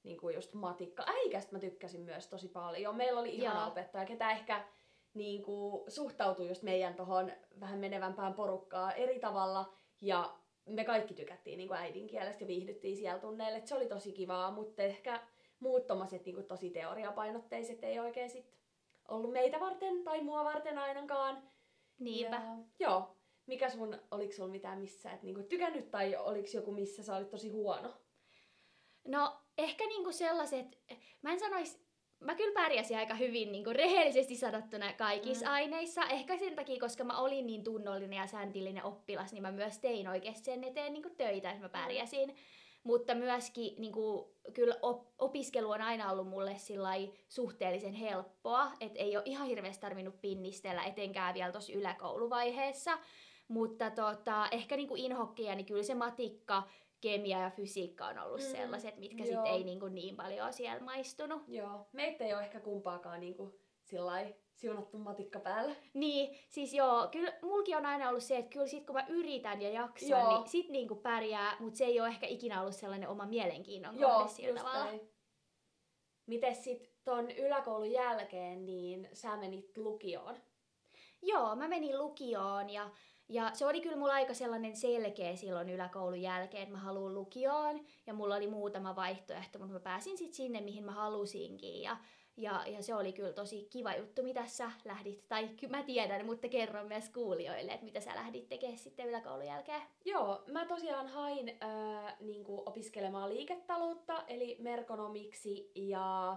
niinku 0.03 0.31
just 0.31 0.55
matikka. 0.55 1.05
Äikästä 1.07 1.53
mä 1.53 1.59
tykkäsin 1.59 2.01
myös 2.01 2.27
tosi 2.27 2.49
paljon. 2.49 2.97
Meillä 2.97 3.21
oli 3.21 3.35
ihana 3.35 3.61
Joo. 3.61 3.69
opettaja, 3.69 4.05
ketä 4.05 4.31
ehkä 4.31 4.65
niinku, 5.15 5.85
suhtautui 5.89 6.49
just 6.49 6.63
meidän 6.63 6.95
tohon 6.95 7.33
vähän 7.61 7.79
menevämpään 7.79 8.35
porukkaan 8.35 8.97
eri 8.97 9.21
tavalla. 9.21 9.73
Ja 10.01 10.39
me 10.67 10.85
kaikki 10.85 11.15
tykättiin 11.15 11.59
niinku 11.59 11.75
äidinkielestä 11.75 12.45
ja 12.45 12.49
viihdyttiin 12.49 12.97
siellä 12.97 13.21
tunneille. 13.21 13.59
Et 13.59 13.67
se 13.67 13.75
oli 13.75 13.87
tosi 13.87 14.13
kivaa, 14.13 14.51
mutta 14.51 14.83
ehkä 14.83 15.23
muut 15.61 15.87
tommoset 15.87 16.25
niinku 16.25 16.43
tosi 16.43 16.71
teoriapainotteiset 16.71 17.85
ei 17.85 17.99
oikein 17.99 18.31
sit 18.31 18.55
ollut 19.09 19.33
meitä 19.33 19.61
varten 19.61 20.05
tai 20.05 20.23
mua 20.23 20.45
varten 20.45 20.79
ainakaan. 20.79 21.51
Niinpä. 21.99 22.37
Ja, 22.37 22.57
joo. 22.79 23.17
Mikä 23.47 23.71
sun, 23.71 23.99
oliko 24.11 24.33
sulla 24.33 24.49
mitään 24.49 24.79
missä 24.79 25.13
et 25.13 25.23
niinku 25.23 25.43
tykännyt 25.43 25.91
tai 25.91 26.17
oliko 26.17 26.49
joku 26.55 26.73
missä 26.73 27.03
sä 27.03 27.17
olit 27.17 27.31
tosi 27.31 27.49
huono? 27.49 27.95
No 29.09 29.41
ehkä 29.59 29.87
niinku 29.87 30.13
sellaiset, 30.13 30.67
mä 31.23 31.33
en 31.33 31.41
sanois, 31.41 31.90
mä 32.21 32.35
kyllä 32.35 32.55
pärjäsin 32.63 32.97
aika 32.97 33.15
hyvin 33.15 33.53
niinku 33.53 33.73
rehellisesti 33.73 34.37
sanottuna 34.37 34.93
kaikissa 34.93 35.45
Mm. 35.47 35.51
mm. 35.51 35.55
aineissa. 35.55 36.03
Ehkä 36.05 36.39
sen 36.39 36.55
takia, 36.57 36.81
koska 36.81 37.05
mä 37.05 37.19
olin 37.19 37.47
niin 37.47 37.65
tunnollinen 37.65 38.17
ja 38.17 38.27
säntillinen 38.27 38.85
oppilas, 38.85 39.33
niin 39.33 39.43
mä 39.43 39.53
myös 39.53 39.79
tein 39.79 40.09
oikeasti 40.09 40.45
sen 40.45 40.65
eteen 40.65 40.93
niinku 40.93 41.11
töitä, 41.11 41.51
että 41.51 41.63
mä 41.63 41.69
pärjäsin. 41.69 42.37
mutta 42.85 43.15
myöskin 43.15 43.75
niin 43.81 43.93
kuin, 43.93 44.25
kyllä 44.55 44.75
op- 44.83 45.15
opiskelu 45.19 45.71
on 45.71 45.83
aina 45.83 46.11
ollut 46.13 46.29
mulle 46.29 46.57
suhteellisen 47.29 47.93
helppoa, 47.93 48.73
että 48.81 48.99
ei 48.99 49.17
ole 49.17 49.23
ihan 49.27 49.47
hirveästi 49.47 49.81
tarvinnut 49.81 50.21
pinnistellä, 50.21 50.83
etenkään 50.85 51.35
vielä 51.35 51.53
tuossa 51.53 51.73
yläkouluvaiheessa. 51.73 52.99
Mutta 53.49 53.91
tota, 53.91 54.49
ehkä 54.51 54.77
niin 54.77 54.89
kuin 54.89 55.01
inhokkeja, 55.05 55.55
niin 55.55 55.67
kyllä 55.67 55.83
se 55.83 55.95
matikka, 55.95 56.63
kemia 57.01 57.41
ja 57.41 57.51
fysiikka 57.51 58.07
on 58.07 58.19
ollut 58.19 58.41
mm. 58.41 58.47
sellaiset, 58.47 58.97
mitkä 58.97 59.25
sitten 59.25 59.47
ei 59.47 59.65
niin, 59.65 59.81
kuin 59.81 59.95
niin 59.95 60.17
paljon 60.17 60.53
siellä 60.53 60.85
maistunut. 60.85 61.43
Joo, 61.49 61.87
meitä 61.93 62.25
ei 62.25 62.35
ole 62.35 62.43
ehkä 62.43 62.61
kumpaakaan 62.61 63.21
niin 63.21 63.35
kuin 63.35 63.55
sillai 63.83 64.35
siunattu 64.55 64.99
matikka 64.99 65.41
päällä. 65.41 65.75
Niin, 65.95 66.39
siis 66.49 66.75
joo, 66.75 67.09
kyllä 67.13 67.33
mulki 67.43 67.75
on 67.75 67.87
aina 67.87 68.09
ollut 68.09 68.23
se, 68.23 68.39
että 68.39 68.51
kyllä 68.51 68.67
sit 68.67 68.87
kun 68.87 68.95
mä 68.95 69.07
yritän 69.09 69.63
ja 69.63 69.71
jaksan, 69.71 70.09
joo. 70.09 70.39
niin 70.39 70.49
sit 70.49 70.69
niinku 70.69 70.95
pärjää, 70.95 71.57
mutta 71.61 71.79
se 71.79 71.85
ei 71.85 72.01
ole 72.01 72.09
ehkä 72.09 72.27
ikinä 72.27 72.61
ollut 72.61 72.75
sellainen 72.75 73.09
oma 73.09 73.27
mielenkiinnon 73.27 74.01
joo, 74.01 74.11
kohde 74.11 74.33
sillä 74.33 74.61
tavalla. 74.61 74.85
Näin. 74.85 75.01
Mites 76.27 76.65
sit 76.65 76.91
ton 77.05 77.31
yläkoulun 77.31 77.91
jälkeen, 77.91 78.67
niin 78.67 79.09
sä 79.13 79.37
menit 79.37 79.77
lukioon? 79.77 80.37
Joo, 81.23 81.57
mä 81.57 81.69
menin 81.69 81.99
lukioon 81.99 82.71
ja, 82.71 82.91
ja 83.31 83.51
se 83.55 83.67
oli 83.67 83.81
kyllä 83.81 83.97
mulla 83.97 84.13
aika 84.13 84.35
sellainen 84.35 84.77
selkeä 84.77 85.37
silloin 85.37 85.69
yläkoulun 85.69 86.23
jälkeen, 86.23 86.63
että 86.63 86.75
mä 86.75 86.81
haluan 86.81 87.15
lukioon. 87.15 87.81
Ja 88.07 88.15
mulla 88.15 88.37
oli 88.37 88.47
muutama 88.47 88.97
vaihtoehto, 88.97 89.59
mutta 89.59 89.73
mä 89.73 89.81
pääsin 89.81 90.19
sitten 90.19 90.35
sinne, 90.35 90.61
mihin 90.61 90.85
mä 90.85 90.93
halusinkin. 90.93 91.83
Ja 91.83 91.97
ja, 92.37 92.65
ja 92.67 92.83
se 92.83 92.95
oli 92.95 93.13
kyllä 93.13 93.33
tosi 93.33 93.67
kiva 93.71 93.95
juttu, 93.95 94.23
mitä 94.23 94.47
sä 94.47 94.71
lähdit, 94.85 95.29
tai 95.29 95.51
mä 95.69 95.83
tiedän, 95.83 96.27
mutta 96.27 96.49
kerron 96.49 96.87
myös 96.87 97.09
kuulijoille, 97.09 97.73
että 97.73 97.85
mitä 97.85 98.01
sä 98.01 98.15
lähdit 98.15 98.49
tekemään 98.49 98.79
sitten 98.79 99.09
yläkoulun 99.09 99.47
jälkeen. 99.47 99.83
Joo, 100.05 100.45
mä 100.53 100.67
tosiaan 100.67 101.09
hain 101.09 101.49
äh, 101.49 102.17
niin 102.21 102.45
opiskelemaan 102.49 103.31
liiketaloutta, 103.31 104.25
eli 104.29 104.57
merkonomiksi, 104.61 105.73
ja 105.75 106.37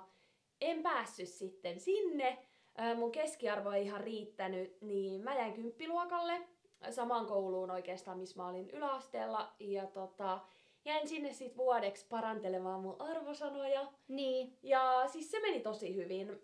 en 0.62 0.84
päässyt 0.84 1.30
sitten 1.30 1.80
sinne. 1.80 2.38
Äh, 2.80 2.98
mun 2.98 3.12
keskiarvo 3.12 3.72
ei 3.72 3.86
ihan 3.86 4.02
riittänyt, 4.02 4.82
niin 4.82 5.22
mä 5.22 5.36
jäin 5.36 5.54
kymppiluokalle 5.54 6.42
samaan 6.90 7.26
kouluun 7.26 7.72
oikeastaan, 7.72 8.18
missä 8.18 8.42
mä 8.42 8.48
olin 8.48 8.70
yläasteella, 8.70 9.54
ja 9.60 9.88
tota, 9.88 10.40
jäin 10.86 11.08
sinne 11.08 11.34
sit 11.34 11.58
vuodeksi 11.58 12.06
parantelemaan 12.10 12.82
mun 12.82 13.02
arvosanoja. 13.02 13.88
Niin. 14.08 14.58
Ja 14.64 15.04
siis 15.08 15.32
se 15.32 15.40
meni 15.40 15.60
tosi 15.60 15.96
hyvin. 15.96 16.42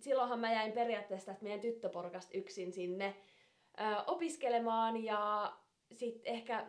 Silloinhan 0.00 0.40
mä 0.40 0.52
jäin 0.52 0.72
periaatteessa 0.72 1.32
että 1.32 1.42
meidän 1.42 1.60
tyttöporukasta 1.60 2.38
yksin 2.38 2.72
sinne 2.72 3.16
opiskelemaan 4.06 5.04
ja 5.04 5.52
sitten 5.92 6.34
ehkä 6.34 6.66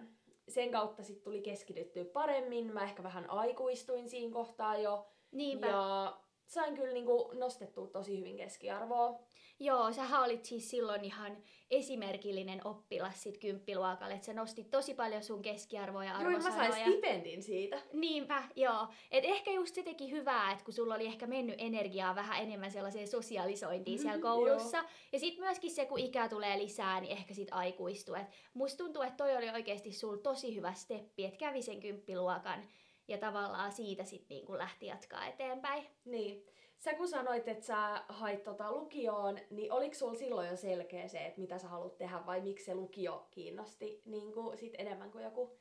sen 0.48 0.72
kautta 0.72 1.04
sit 1.04 1.24
tuli 1.24 1.42
keskityttyä 1.42 2.06
paremmin. 2.06 2.74
Mä 2.74 2.84
ehkä 2.84 3.04
vähän 3.04 3.30
aikuistuin 3.30 4.10
siinä 4.10 4.34
kohtaa 4.34 4.78
jo. 4.78 5.08
Niinpä. 5.32 5.68
Ja 5.68 6.21
sain 6.52 6.76
kyllä 6.76 6.94
niinku 6.94 7.32
nostettua 7.34 7.88
tosi 7.88 8.20
hyvin 8.20 8.38
keskiarvoa. 8.38 9.20
Joo, 9.60 9.94
sä 9.94 10.20
olit 10.20 10.46
siis 10.46 10.70
silloin 10.70 11.06
ihan 11.06 11.38
esimerkillinen 11.72 12.68
oppilas 12.68 13.24
sit 13.24 13.38
kymppiluokalle, 13.38 14.14
että 14.14 14.26
sä 14.26 14.34
nostit 14.34 14.70
tosi 14.70 14.94
paljon 14.94 15.24
sun 15.24 15.42
keskiarvoa 15.42 16.06
ja 16.06 16.18
arvosanoja. 16.18 16.64
Joo, 16.64 16.70
mä 16.70 16.76
sain 16.76 16.92
stipendin 16.92 17.44
siitä. 17.44 17.82
Niinpä, 17.94 18.44
joo. 18.56 18.88
Et 19.12 19.26
ehkä 19.26 19.52
just 19.52 19.76
se 19.76 19.84
teki 19.84 20.12
hyvää, 20.12 20.52
että 20.52 20.66
kun 20.66 20.74
sulla 20.74 20.96
oli 20.96 21.06
ehkä 21.06 21.28
mennyt 21.28 21.56
energiaa 21.58 22.16
vähän 22.16 22.44
enemmän 22.44 22.72
sellaiseen 22.72 23.08
sosialisointiin 23.08 24.00
mm, 24.00 24.02
siellä 24.02 24.18
mm-hmm, 24.18 24.30
koulussa. 24.30 24.78
Joo. 24.78 24.88
Ja 25.12 25.20
sitten 25.20 25.44
myöskin 25.44 25.72
se, 25.72 25.86
kun 25.86 26.00
ikä 26.00 26.30
tulee 26.30 26.58
lisää, 26.58 27.02
niin 27.02 27.12
ehkä 27.18 27.34
sit 27.34 27.48
aikuistuu. 27.52 28.16
Et 28.16 28.28
musta 28.54 28.84
tuntuu, 28.84 29.02
että 29.02 29.18
toi 29.18 29.38
oli 29.38 29.50
oikeasti 29.50 29.92
sul 29.92 30.18
tosi 30.18 30.56
hyvä 30.56 30.74
steppi, 30.74 31.26
että 31.26 31.38
kävi 31.38 31.62
sen 31.62 31.80
kymppiluokan 31.80 32.64
ja 33.12 33.18
tavallaan 33.18 33.72
siitä 33.72 34.04
sitten 34.04 34.38
niin 34.38 34.58
lähti 34.58 34.86
jatkaa 34.86 35.26
eteenpäin. 35.26 35.88
Niin. 36.06 36.46
Sä 36.78 36.94
kun 36.94 37.08
sanoit, 37.08 37.48
että 37.48 37.66
sä 37.66 38.04
hait 38.10 38.44
tota 38.44 38.72
lukioon, 38.72 39.40
niin 39.50 39.72
oliko 39.72 39.96
sulla 39.96 40.16
silloin 40.16 40.50
jo 40.50 40.56
selkeä 40.56 41.08
se, 41.08 41.26
että 41.26 41.42
mitä 41.42 41.58
sä 41.58 41.68
haluat 41.68 41.98
tehdä 41.98 42.26
vai 42.26 42.42
miksi 42.42 42.66
se 42.66 42.76
lukio 42.76 43.28
kiinnosti 43.32 44.02
niin 44.06 44.34
kuin 44.34 44.58
sit 44.58 44.74
enemmän 44.78 45.12
kuin 45.12 45.24
joku 45.24 45.58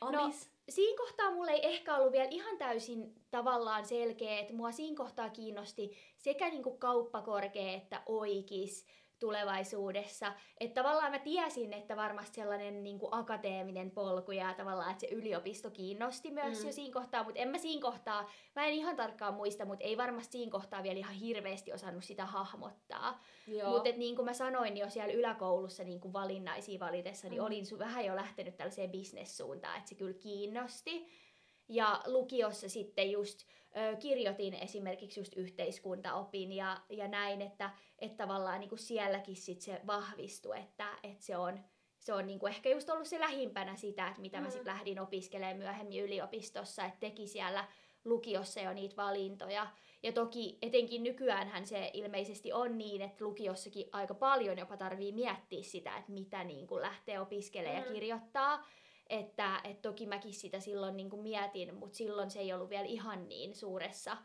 amis? 0.00 0.46
No, 0.46 0.52
siinä 0.68 0.96
kohtaa 0.96 1.30
mulla 1.30 1.50
ei 1.50 1.66
ehkä 1.66 1.96
ollut 1.96 2.12
vielä 2.12 2.28
ihan 2.30 2.58
täysin 2.58 3.14
tavallaan 3.30 3.86
selkeä, 3.86 4.38
että 4.38 4.54
mua 4.54 4.72
siinä 4.72 4.96
kohtaa 4.96 5.30
kiinnosti 5.30 5.96
sekä 6.16 6.48
niin 6.48 6.62
kuin 6.62 6.78
kauppakorkea 6.78 7.72
että 7.72 8.02
oikis 8.06 8.86
tulevaisuudessa. 9.20 10.32
Että 10.60 10.82
tavallaan 10.82 11.12
mä 11.12 11.18
tiesin, 11.18 11.72
että 11.72 11.96
varmasti 11.96 12.34
sellainen 12.34 12.84
niin 12.84 12.98
kuin 12.98 13.14
akateeminen 13.14 13.90
polku 13.90 14.32
ja 14.32 14.54
tavallaan, 14.54 14.90
että 14.90 15.00
se 15.00 15.14
yliopisto 15.14 15.70
kiinnosti 15.70 16.30
myös 16.30 16.60
mm. 16.60 16.66
jo 16.66 16.72
siinä 16.72 16.92
kohtaa, 16.92 17.24
mutta 17.24 17.40
en 17.40 17.48
mä 17.48 17.58
siinä 17.58 17.82
kohtaa, 17.82 18.30
mä 18.56 18.66
en 18.66 18.72
ihan 18.72 18.96
tarkkaan 18.96 19.34
muista, 19.34 19.64
mutta 19.64 19.84
ei 19.84 19.96
varmasti 19.96 20.32
siinä 20.32 20.50
kohtaa 20.50 20.82
vielä 20.82 20.98
ihan 20.98 21.14
hirveästi 21.14 21.72
osannut 21.72 22.04
sitä 22.04 22.26
hahmottaa. 22.26 23.20
Mutta 23.70 23.90
niin 23.96 24.16
kuin 24.16 24.26
mä 24.26 24.32
sanoin, 24.32 24.74
niin 24.74 24.84
jo 24.84 24.90
siellä 24.90 25.12
yläkoulussa 25.12 25.84
niin 25.84 26.00
kuin 26.00 26.12
valinnaisia 26.12 26.80
valitessa, 26.80 27.28
niin 27.28 27.40
mm. 27.40 27.46
olin 27.46 27.64
vähän 27.78 28.04
jo 28.04 28.16
lähtenyt 28.16 28.56
tällaiseen 28.56 28.90
bisnessuuntaan, 28.90 29.76
että 29.76 29.88
se 29.88 29.94
kyllä 29.94 30.14
kiinnosti. 30.14 31.06
Ja 31.68 32.02
lukiossa 32.06 32.68
sitten 32.68 33.10
just 33.10 33.38
ö, 33.76 33.96
kirjoitin 33.96 34.54
esimerkiksi 34.54 35.20
just 35.20 35.32
yhteiskuntaopin 35.36 36.52
ja, 36.52 36.80
ja 36.88 37.08
näin, 37.08 37.42
että, 37.42 37.70
että 37.98 38.16
tavallaan 38.16 38.60
niin 38.60 38.68
kuin 38.68 38.78
sielläkin 38.78 39.36
sit 39.36 39.60
se 39.60 39.80
vahvistui, 39.86 40.58
että, 40.58 40.88
että 41.02 41.24
se 41.24 41.36
on, 41.36 41.60
se 41.98 42.12
on 42.12 42.26
niin 42.26 42.38
kuin 42.38 42.52
ehkä 42.52 42.68
just 42.68 42.90
ollut 42.90 43.06
se 43.06 43.20
lähimpänä 43.20 43.76
sitä, 43.76 44.08
että 44.08 44.20
mitä 44.20 44.38
mm. 44.38 44.44
mä 44.44 44.50
sitten 44.50 44.72
lähdin 44.72 45.00
opiskelemaan 45.00 45.56
myöhemmin 45.56 46.02
yliopistossa, 46.02 46.84
että 46.84 47.00
teki 47.00 47.26
siellä 47.26 47.68
lukiossa 48.04 48.60
jo 48.60 48.72
niitä 48.72 48.96
valintoja. 48.96 49.66
Ja 50.02 50.12
toki 50.12 50.58
etenkin 50.62 51.02
nykyäänhän 51.02 51.66
se 51.66 51.90
ilmeisesti 51.92 52.52
on 52.52 52.78
niin, 52.78 53.02
että 53.02 53.24
lukiossakin 53.24 53.88
aika 53.92 54.14
paljon 54.14 54.58
jopa 54.58 54.76
tarvii 54.76 55.12
miettiä 55.12 55.62
sitä, 55.62 55.96
että 55.96 56.12
mitä 56.12 56.44
niin 56.44 56.66
kuin 56.66 56.82
lähtee 56.82 57.20
opiskelemaan 57.20 57.82
mm. 57.82 57.88
ja 57.88 57.92
kirjoittaa. 57.92 58.66
Että 59.10 59.60
et 59.64 59.82
toki 59.82 60.06
mäkin 60.06 60.34
sitä 60.34 60.60
silloin 60.60 60.96
niin 60.96 61.10
kuin 61.10 61.22
mietin, 61.22 61.74
mutta 61.74 61.96
silloin 61.96 62.30
se 62.30 62.40
ei 62.40 62.52
ollut 62.52 62.70
vielä 62.70 62.84
ihan 62.84 63.28
niin 63.28 63.54
suuressa 63.54 64.16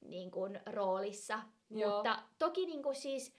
niin 0.00 0.30
kuin, 0.30 0.60
roolissa. 0.66 1.40
Joo. 1.70 1.94
Mutta 1.94 2.18
toki 2.38 2.66
niin 2.66 2.82
kuin 2.82 2.96
siis 2.96 3.34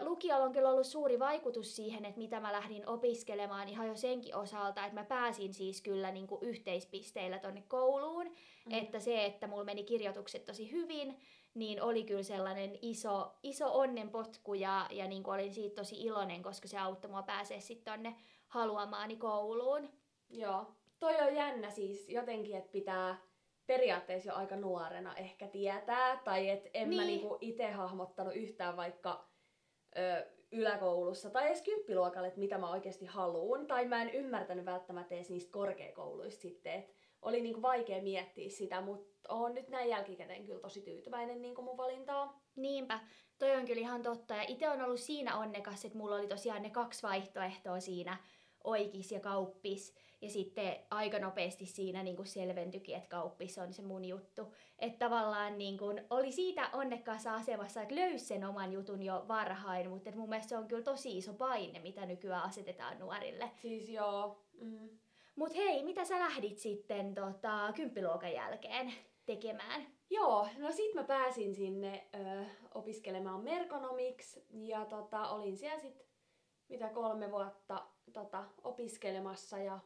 lukiolla 0.00 0.44
on 0.44 0.52
kyllä 0.52 0.68
ollut 0.70 0.86
suuri 0.86 1.18
vaikutus 1.18 1.76
siihen, 1.76 2.04
että 2.04 2.18
mitä 2.18 2.40
mä 2.40 2.52
lähdin 2.52 2.88
opiskelemaan 2.88 3.68
ihan 3.68 3.86
jo 3.86 3.96
senkin 3.96 4.36
osalta, 4.36 4.84
että 4.84 5.00
mä 5.00 5.04
pääsin 5.04 5.54
siis 5.54 5.82
kyllä 5.82 6.10
niin 6.10 6.26
kuin 6.26 6.42
yhteispisteillä 6.42 7.38
tonne 7.38 7.62
kouluun. 7.68 8.26
Mm. 8.26 8.72
Että 8.72 9.00
se, 9.00 9.24
että 9.24 9.46
mulla 9.46 9.64
meni 9.64 9.84
kirjoitukset 9.84 10.44
tosi 10.44 10.72
hyvin, 10.72 11.20
niin 11.54 11.82
oli 11.82 12.04
kyllä 12.04 12.22
sellainen 12.22 12.78
iso, 12.82 13.32
iso 13.42 13.78
onnenpotku 13.78 14.54
ja, 14.54 14.86
ja 14.90 15.06
niin 15.06 15.22
kuin 15.22 15.34
olin 15.34 15.54
siitä 15.54 15.74
tosi 15.74 16.02
iloinen, 16.02 16.42
koska 16.42 16.68
se 16.68 16.78
auttoi 16.78 17.10
mua 17.10 17.22
pääsee 17.22 17.60
sitten 17.60 17.92
tonne 17.92 18.16
haluamaani 18.48 19.16
kouluun. 19.16 19.88
Joo. 20.30 20.74
Toi 20.98 21.20
on 21.20 21.34
jännä 21.34 21.70
siis 21.70 22.08
jotenkin, 22.08 22.56
että 22.56 22.72
pitää 22.72 23.18
periaatteessa 23.66 24.30
jo 24.30 24.36
aika 24.36 24.56
nuorena 24.56 25.14
ehkä 25.14 25.48
tietää, 25.48 26.16
tai 26.24 26.48
että 26.48 26.70
en 26.74 26.90
niin. 26.90 27.00
mä 27.00 27.06
niinku 27.06 27.38
itse 27.40 27.70
hahmottanut 27.70 28.34
yhtään 28.34 28.76
vaikka 28.76 29.28
ö, 29.98 30.26
yläkoulussa 30.52 31.30
tai 31.30 31.46
edes 31.46 31.62
kymppiluokalle, 31.62 32.28
että 32.28 32.40
mitä 32.40 32.58
mä 32.58 32.70
oikeasti 32.70 33.06
haluun, 33.06 33.66
tai 33.66 33.84
mä 33.84 34.02
en 34.02 34.10
ymmärtänyt 34.10 34.64
välttämättä 34.64 35.14
edes 35.14 35.30
niistä 35.30 35.52
korkeakouluista 35.52 36.40
sitten, 36.40 36.72
että 36.72 36.92
oli 37.22 37.40
niinku 37.40 37.62
vaikea 37.62 38.02
miettiä 38.02 38.50
sitä, 38.50 38.80
mutta 38.80 39.34
oon 39.34 39.54
nyt 39.54 39.68
näin 39.68 39.88
jälkikäteen 39.88 40.46
kyllä 40.46 40.60
tosi 40.60 40.82
tyytyväinen 40.82 41.42
niinku 41.42 41.62
mun 41.62 41.76
valintaa. 41.76 42.40
Niinpä, 42.56 43.00
toi 43.38 43.56
on 43.56 43.64
kyllä 43.64 43.80
ihan 43.80 44.02
totta, 44.02 44.34
ja 44.34 44.42
itse 44.48 44.68
on 44.68 44.82
ollut 44.82 45.00
siinä 45.00 45.38
onnekas, 45.38 45.84
että 45.84 45.98
mulla 45.98 46.16
oli 46.16 46.26
tosiaan 46.26 46.62
ne 46.62 46.70
kaksi 46.70 47.02
vaihtoehtoa 47.02 47.80
siinä, 47.80 48.16
oikis 48.64 49.12
ja 49.12 49.20
kauppis, 49.20 49.94
ja 50.20 50.30
sitten 50.30 50.76
aika 50.90 51.18
nopeasti 51.18 51.66
siinä 51.66 52.02
niin 52.02 52.16
kuin 52.16 52.26
selventyikin, 52.26 52.96
että 52.96 53.08
kauppis 53.08 53.58
on 53.58 53.72
se 53.72 53.82
mun 53.82 54.04
juttu. 54.04 54.54
Että 54.78 54.98
tavallaan 54.98 55.58
niin 55.58 55.78
kuin, 55.78 56.04
oli 56.10 56.32
siitä 56.32 56.70
onnekkaassa 56.72 57.34
asemassa, 57.34 57.82
että 57.82 57.94
löysi 57.94 58.24
sen 58.24 58.44
oman 58.44 58.72
jutun 58.72 59.02
jo 59.02 59.24
varhain, 59.28 59.90
mutta 59.90 60.10
mun 60.14 60.28
mielestä 60.28 60.48
se 60.48 60.56
on 60.56 60.68
kyllä 60.68 60.82
tosi 60.82 61.18
iso 61.18 61.34
paine, 61.34 61.78
mitä 61.78 62.06
nykyään 62.06 62.42
asetetaan 62.42 62.98
nuorille. 62.98 63.50
Siis 63.56 63.88
joo. 63.88 64.44
Mm. 64.60 64.88
Mut 65.36 65.56
hei, 65.56 65.84
mitä 65.84 66.04
sä 66.04 66.20
lähdit 66.20 66.58
sitten 66.58 67.14
tota, 67.14 67.72
kymppiluokan 67.74 68.32
jälkeen 68.32 68.92
tekemään? 69.26 69.86
Joo, 70.10 70.48
no 70.58 70.72
sit 70.72 70.94
mä 70.94 71.04
pääsin 71.04 71.54
sinne 71.54 72.08
ö, 72.14 72.44
opiskelemaan 72.74 73.40
merkonomiksi 73.40 74.46
ja 74.50 74.84
tota, 74.84 75.28
olin 75.28 75.56
siellä 75.56 75.78
sit 75.78 76.10
mitä 76.68 76.88
kolme 76.88 77.30
vuotta 77.30 77.86
tota, 78.12 78.44
opiskelemassa 78.64 79.58
ja 79.58 79.78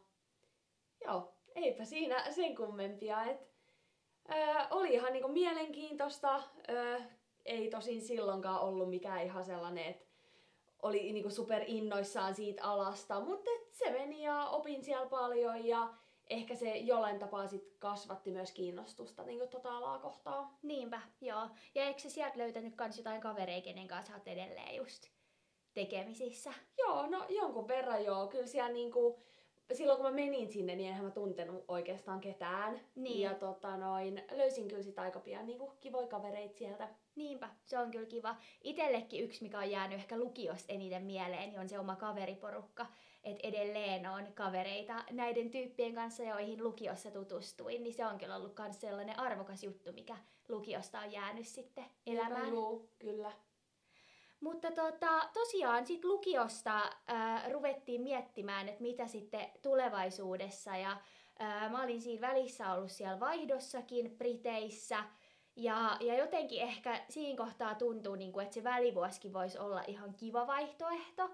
joo, 1.04 1.34
eipä 1.54 1.84
siinä 1.84 2.32
sen 2.32 2.56
kummempia. 2.56 3.24
Et, 3.24 3.40
ö, 4.30 4.34
oli 4.70 4.94
ihan 4.94 5.12
niinku 5.12 5.28
mielenkiintoista. 5.28 6.42
Ö, 6.68 7.00
ei 7.44 7.70
tosin 7.70 8.00
silloinkaan 8.00 8.60
ollut 8.60 8.90
mikään 8.90 9.24
ihan 9.24 9.44
sellainen, 9.44 9.84
että 9.84 10.06
oli 10.82 11.12
niinku 11.12 11.30
super 11.30 11.62
innoissaan 11.66 12.34
siitä 12.34 12.64
alasta, 12.64 13.20
mutta 13.20 13.50
se 13.70 13.90
meni 13.90 14.22
ja 14.22 14.48
opin 14.48 14.84
siellä 14.84 15.06
paljon 15.06 15.66
ja 15.66 15.94
ehkä 16.30 16.54
se 16.54 16.76
jollain 16.76 17.18
tapaa 17.18 17.46
sit 17.46 17.76
kasvatti 17.78 18.30
myös 18.30 18.52
kiinnostusta 18.52 19.22
niin 19.22 19.48
tota 19.48 19.76
alaa 19.76 19.98
kohtaan. 19.98 20.48
Niinpä, 20.62 21.00
joo. 21.20 21.48
Ja 21.74 21.84
eikö 21.84 22.00
sä 22.00 22.10
sieltä 22.10 22.38
löytänyt 22.38 22.76
kans 22.76 22.98
jotain 22.98 23.20
kavereita, 23.20 23.64
kenen 23.64 23.88
kanssa 23.88 24.12
sä 24.12 24.18
oot 24.18 24.28
edelleen 24.28 24.76
just 24.76 25.13
tekemisissä? 25.74 26.52
Joo, 26.78 27.06
no 27.06 27.26
jonkun 27.28 27.68
verran 27.68 28.04
joo. 28.04 28.26
Kyllä 28.26 28.46
siellä 28.46 28.72
niinku, 28.72 29.18
silloin 29.72 29.96
kun 29.96 30.06
mä 30.06 30.12
menin 30.12 30.48
sinne, 30.48 30.76
niin 30.76 30.88
enhän 30.88 31.04
mä 31.04 31.10
tuntenut 31.10 31.64
oikeastaan 31.68 32.20
ketään. 32.20 32.80
Niin. 32.94 33.20
Ja 33.20 33.34
tota 33.34 33.76
noin, 33.76 34.22
löysin 34.30 34.68
kyllä 34.68 34.82
sit 34.82 34.98
aika 34.98 35.20
pian 35.20 35.46
niinku 35.46 35.72
kivoja 35.80 36.06
kavereita 36.06 36.58
sieltä. 36.58 36.88
Niinpä, 37.14 37.48
se 37.64 37.78
on 37.78 37.90
kyllä 37.90 38.06
kiva. 38.06 38.36
Itellekin 38.64 39.24
yksi, 39.24 39.42
mikä 39.42 39.58
on 39.58 39.70
jäänyt 39.70 39.98
ehkä 39.98 40.18
lukiosta 40.18 40.72
eniten 40.72 41.02
mieleen, 41.02 41.50
niin 41.50 41.60
on 41.60 41.68
se 41.68 41.78
oma 41.78 41.96
kaveriporukka. 41.96 42.86
Että 43.24 43.48
edelleen 43.48 44.06
on 44.06 44.26
kavereita 44.34 45.04
näiden 45.10 45.50
tyyppien 45.50 45.94
kanssa, 45.94 46.22
joihin 46.22 46.64
lukiossa 46.64 47.10
tutustuin, 47.10 47.82
niin 47.82 47.94
se 47.94 48.06
on 48.06 48.18
kyllä 48.18 48.36
ollut 48.36 48.58
myös 48.58 48.80
sellainen 48.80 49.18
arvokas 49.18 49.64
juttu, 49.64 49.92
mikä 49.92 50.16
lukiosta 50.48 51.00
on 51.00 51.12
jäänyt 51.12 51.46
sitten 51.46 51.84
elämään. 52.06 52.48
Joo, 52.48 52.88
kyllä. 52.98 53.32
Mutta 54.44 54.70
tota, 54.70 55.28
tosiaan 55.32 55.86
sitten 55.86 56.10
lukiosta 56.10 56.90
ää, 57.06 57.48
ruvettiin 57.52 58.00
miettimään, 58.02 58.68
että 58.68 58.82
mitä 58.82 59.06
sitten 59.06 59.46
tulevaisuudessa. 59.62 60.76
Ja 60.76 60.96
ää, 61.38 61.68
mä 61.68 61.82
olin 61.82 62.02
siinä 62.02 62.28
välissä 62.28 62.72
ollut 62.72 62.90
siellä 62.90 63.20
vaihdossakin 63.20 64.10
Briteissä. 64.18 65.04
Ja, 65.56 65.96
ja 66.00 66.14
jotenkin 66.18 66.62
ehkä 66.62 67.04
siinä 67.08 67.36
kohtaa 67.36 67.74
tuntuu, 67.74 68.14
niin 68.14 68.32
kuin, 68.32 68.44
että 68.44 68.54
se 68.54 68.64
välivuosikin 68.64 69.32
voisi 69.32 69.58
olla 69.58 69.82
ihan 69.86 70.14
kiva 70.14 70.46
vaihtoehto. 70.46 71.30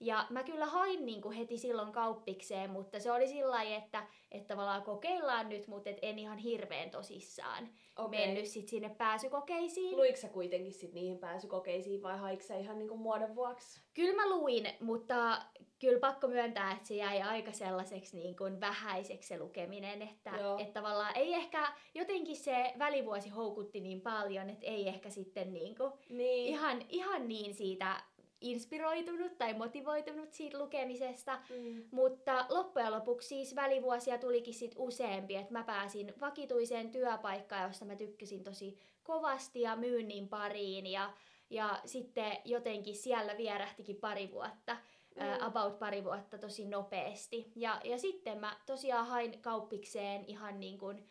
Ja 0.00 0.26
mä 0.30 0.42
kyllä 0.42 0.66
hain 0.66 1.06
niin 1.06 1.22
kuin 1.22 1.36
heti 1.36 1.58
silloin 1.58 1.92
kauppikseen, 1.92 2.70
mutta 2.70 3.00
se 3.00 3.12
oli 3.12 3.28
sillä 3.28 3.50
lailla, 3.50 3.76
että, 3.76 4.06
että 4.32 4.48
tavallaan 4.48 4.82
kokeillaan 4.82 5.48
nyt, 5.48 5.66
mutta 5.66 5.90
et 5.90 5.98
en 6.02 6.18
ihan 6.18 6.38
hirveän 6.38 6.90
tosissaan 6.90 7.68
Okei. 7.98 8.26
mennyt 8.26 8.46
sit 8.46 8.68
sinne 8.68 8.88
pääsykokeisiin. 8.88 9.96
Luiko 9.96 10.16
sä 10.16 10.28
kuitenkin 10.28 10.72
sit 10.72 10.92
niihin 10.92 11.18
pääsykokeisiin 11.18 12.02
vai 12.02 12.18
haiko 12.18 12.42
sä 12.42 12.56
ihan 12.56 12.78
niinku 12.78 12.96
muodon 12.96 13.34
vuoksi? 13.34 13.80
Kyllä 13.94 14.14
mä 14.14 14.28
luin, 14.30 14.68
mutta 14.80 15.42
kyllä 15.80 16.00
pakko 16.00 16.26
myöntää, 16.28 16.72
että 16.72 16.88
se 16.88 16.94
jäi 16.94 17.22
aika 17.22 17.52
sellaiseksi 17.52 18.16
niin 18.16 18.36
kuin 18.36 18.60
vähäiseksi 18.60 19.28
se 19.28 19.38
lukeminen, 19.38 20.02
että, 20.02 20.30
Joo. 20.40 20.58
että 20.58 20.72
tavallaan 20.80 21.16
ei 21.16 21.34
ehkä, 21.34 21.72
jotenkin 21.94 22.36
se 22.36 22.74
välivuosi 22.78 23.28
houkutti 23.28 23.80
niin 23.80 24.00
paljon, 24.00 24.50
että 24.50 24.66
ei 24.66 24.88
ehkä 24.88 25.10
sitten 25.10 25.52
niin 25.52 25.76
kuin 25.76 25.92
Niin. 26.08 26.46
ihan, 26.46 26.82
ihan 26.88 27.28
niin 27.28 27.54
siitä 27.54 28.02
inspiroitunut 28.44 29.38
tai 29.38 29.54
motivoitunut 29.54 30.32
siitä 30.32 30.58
lukemisesta. 30.58 31.38
Mm. 31.50 31.84
Mutta 31.90 32.46
loppujen 32.48 32.92
lopuksi 32.92 33.28
siis 33.28 33.56
välivuosia 33.56 34.18
tulikin 34.18 34.54
sit 34.54 34.74
useampi, 34.78 35.36
että 35.36 35.52
mä 35.52 35.62
pääsin 35.62 36.14
vakituiseen 36.20 36.90
työpaikkaan, 36.90 37.68
josta 37.68 37.84
mä 37.84 37.96
tykkäsin 37.96 38.44
tosi 38.44 38.78
kovasti 39.02 39.60
ja 39.60 39.76
myynnin 39.76 40.28
pariin 40.28 40.86
ja, 40.86 41.12
ja 41.50 41.80
sitten 41.84 42.36
jotenkin 42.44 42.96
siellä 42.96 43.36
vierähtikin 43.36 43.96
pari 43.96 44.30
vuotta, 44.30 44.76
mm. 45.16 45.46
about 45.46 45.78
pari 45.78 46.04
vuotta 46.04 46.38
tosi 46.38 46.66
nopeasti. 46.66 47.52
Ja, 47.56 47.80
ja 47.84 47.98
sitten 47.98 48.38
mä 48.38 48.56
tosiaan 48.66 49.06
hain 49.06 49.42
kauppikseen 49.42 50.24
ihan 50.26 50.60
niin 50.60 50.78
kuin 50.78 51.06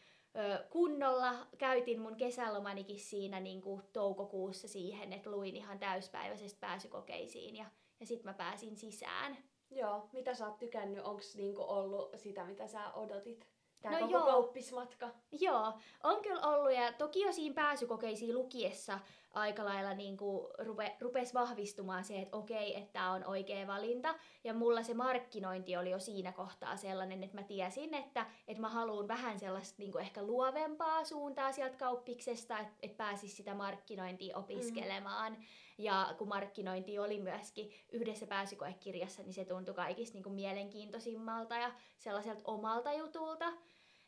kunnolla, 0.69 1.47
käytin 1.57 2.01
mun 2.01 2.15
kesälomanikin 2.15 2.99
siinä 2.99 3.39
niin 3.39 3.61
kuin 3.61 3.81
toukokuussa 3.93 4.67
siihen, 4.67 5.13
että 5.13 5.29
luin 5.29 5.55
ihan 5.55 5.79
täyspäiväisesti 5.79 6.57
pääsykokeisiin 6.59 7.55
ja, 7.55 7.65
ja 7.99 8.05
sitten 8.05 8.29
mä 8.29 8.33
pääsin 8.33 8.75
sisään. 8.75 9.37
Joo, 9.71 10.09
mitä 10.13 10.33
sä 10.33 10.47
oot 10.47 10.59
tykännyt? 10.59 11.05
Onks 11.05 11.35
niinku 11.35 11.61
ollut 11.61 12.11
sitä, 12.15 12.45
mitä 12.45 12.67
sä 12.67 12.93
odotit? 12.93 13.47
Tää 13.81 13.91
No 13.91 13.99
koko 13.99 14.11
joo. 14.11 14.25
kauppismatka. 14.25 15.09
Joo, 15.31 15.73
on 16.03 16.21
kyllä 16.21 16.41
ollut 16.41 16.73
ja 16.73 16.93
toki 16.93 17.21
jo 17.21 17.31
siinä 17.31 17.55
pääsykokeisiin 17.55 18.35
lukiessa 18.35 18.99
aika 19.33 19.65
lailla 19.65 19.93
niin 19.93 20.17
kuin 20.17 20.47
rupe, 20.57 20.95
rupes 21.01 21.33
vahvistumaan 21.33 22.03
se, 22.03 22.19
että 22.19 22.37
okei, 22.37 22.77
että 22.77 22.93
tämä 22.93 23.11
on 23.11 23.25
oikea 23.25 23.67
valinta. 23.67 24.15
Ja 24.43 24.53
mulla 24.53 24.83
se 24.83 24.93
markkinointi 24.93 25.77
oli 25.77 25.89
jo 25.89 25.99
siinä 25.99 26.31
kohtaa 26.31 26.77
sellainen, 26.77 27.23
että 27.23 27.37
mä 27.37 27.43
tiesin, 27.43 27.93
että, 27.93 28.25
että 28.47 28.61
mä 28.61 28.69
haluan 28.69 29.07
vähän 29.07 29.39
sellaista 29.39 29.75
niin 29.77 29.91
kuin 29.91 30.01
ehkä 30.01 30.24
luovempaa 30.24 31.05
suuntaa 31.05 31.51
sieltä 31.51 31.77
kauppiksesta, 31.77 32.59
että, 32.59 32.74
että 32.81 32.98
pääsis 32.98 33.37
sitä 33.37 33.53
markkinointia 33.53 34.37
opiskelemaan. 34.37 35.37
Ja 35.77 36.15
kun 36.17 36.27
markkinointi 36.27 37.00
oli 37.00 37.19
myöskin 37.19 37.72
yhdessä 37.91 38.27
pääsykoekirjassa, 38.27 39.24
niin 39.24 39.33
se 39.33 39.46
tuntui 39.46 39.75
kaikista 39.75 40.13
niin 40.13 40.24
kuin 40.24 40.35
mielenkiintoisimmalta 40.35 41.55
ja 41.55 41.72
sellaiselta 41.98 42.41
omalta 42.43 42.93
jutulta. 42.93 43.53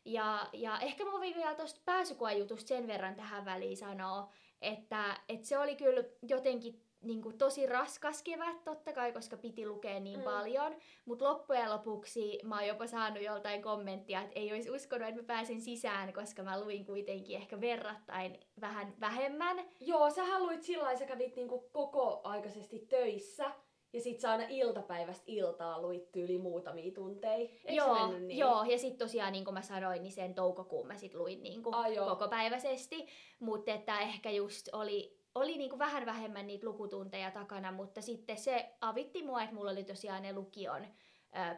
Ja, 0.04 0.48
ja 0.52 0.78
ehkä 0.78 1.04
mä 1.04 1.12
voin 1.12 1.34
vielä 1.34 1.54
tuosta 1.54 1.80
pääsykoejutusta 1.84 2.68
sen 2.68 2.86
verran 2.86 3.14
tähän 3.14 3.44
väliin 3.44 3.76
sanoa, 3.76 4.32
että, 4.66 5.20
että 5.28 5.46
se 5.46 5.58
oli 5.58 5.76
kyllä 5.76 6.04
jotenkin 6.28 6.82
niin 7.02 7.22
kuin 7.22 7.38
tosi 7.38 7.66
raskas 7.66 8.22
kevät 8.22 8.64
totta 8.64 8.92
kai, 8.92 9.12
koska 9.12 9.36
piti 9.36 9.66
lukea 9.66 10.00
niin 10.00 10.18
Mm. 10.18 10.24
paljon. 10.24 10.76
Mutta 11.04 11.24
loppujen 11.24 11.70
lopuksi 11.70 12.38
mä 12.44 12.54
oon 12.54 12.66
jopa 12.66 12.86
saanut 12.86 13.22
joltain 13.22 13.62
kommenttia, 13.62 14.20
että 14.22 14.40
ei 14.40 14.52
olisi 14.52 14.70
uskonut, 14.70 15.08
että 15.08 15.20
mä 15.20 15.26
pääsin 15.26 15.60
sisään, 15.60 16.12
koska 16.12 16.42
mä 16.42 16.60
luin 16.60 16.84
kuitenkin 16.86 17.36
ehkä 17.36 17.60
verrattain 17.60 18.40
vähän 18.60 18.94
vähemmän. 19.00 19.56
Joo, 19.80 20.10
sä 20.10 20.38
luit 20.38 20.62
sillä 20.62 20.84
lailla, 20.84 20.98
sä 20.98 21.06
kävit 21.06 21.36
niinku 21.36 21.68
koko 21.72 22.20
aikaisesti 22.24 22.78
töissä. 22.78 23.50
Ja 23.92 24.00
sit 24.00 24.20
sä 24.20 24.30
aina 24.30 24.44
iltapäivästä 24.48 25.24
iltaa 25.26 25.82
luit 25.82 26.12
tyyli 26.12 26.38
muutamia 26.38 26.92
tunteja. 26.92 27.34
Eikö 27.34 27.72
joo, 27.72 28.18
niin? 28.18 28.38
joo, 28.38 28.64
ja 28.64 28.78
sitten 28.78 28.98
tosiaan 28.98 29.32
niin 29.32 29.44
kuin 29.44 29.54
mä 29.54 29.62
sanoin, 29.62 30.02
niin 30.02 30.12
sen 30.12 30.34
toukokuun 30.34 30.86
mä 30.86 30.96
sit 30.96 31.14
luin 31.14 31.42
niin 31.42 31.62
kuin 31.62 31.94
joo. 31.94 32.08
kokopäiväisesti, 32.08 33.06
mutta 33.40 33.72
että 33.72 34.00
ehkä 34.00 34.30
just 34.30 34.68
oli, 34.72 35.18
oli 35.34 35.58
niin 35.58 35.70
kuin 35.70 35.78
vähän 35.78 36.06
vähemmän 36.06 36.46
niitä 36.46 36.66
lukutunteja 36.66 37.30
takana, 37.30 37.72
mutta 37.72 38.02
sitten 38.02 38.38
se 38.38 38.76
avitti 38.80 39.22
mua, 39.22 39.42
että 39.42 39.54
mulla 39.54 39.70
oli 39.70 39.84
tosiaan 39.84 40.22
ne 40.22 40.32
lukion 40.32 40.86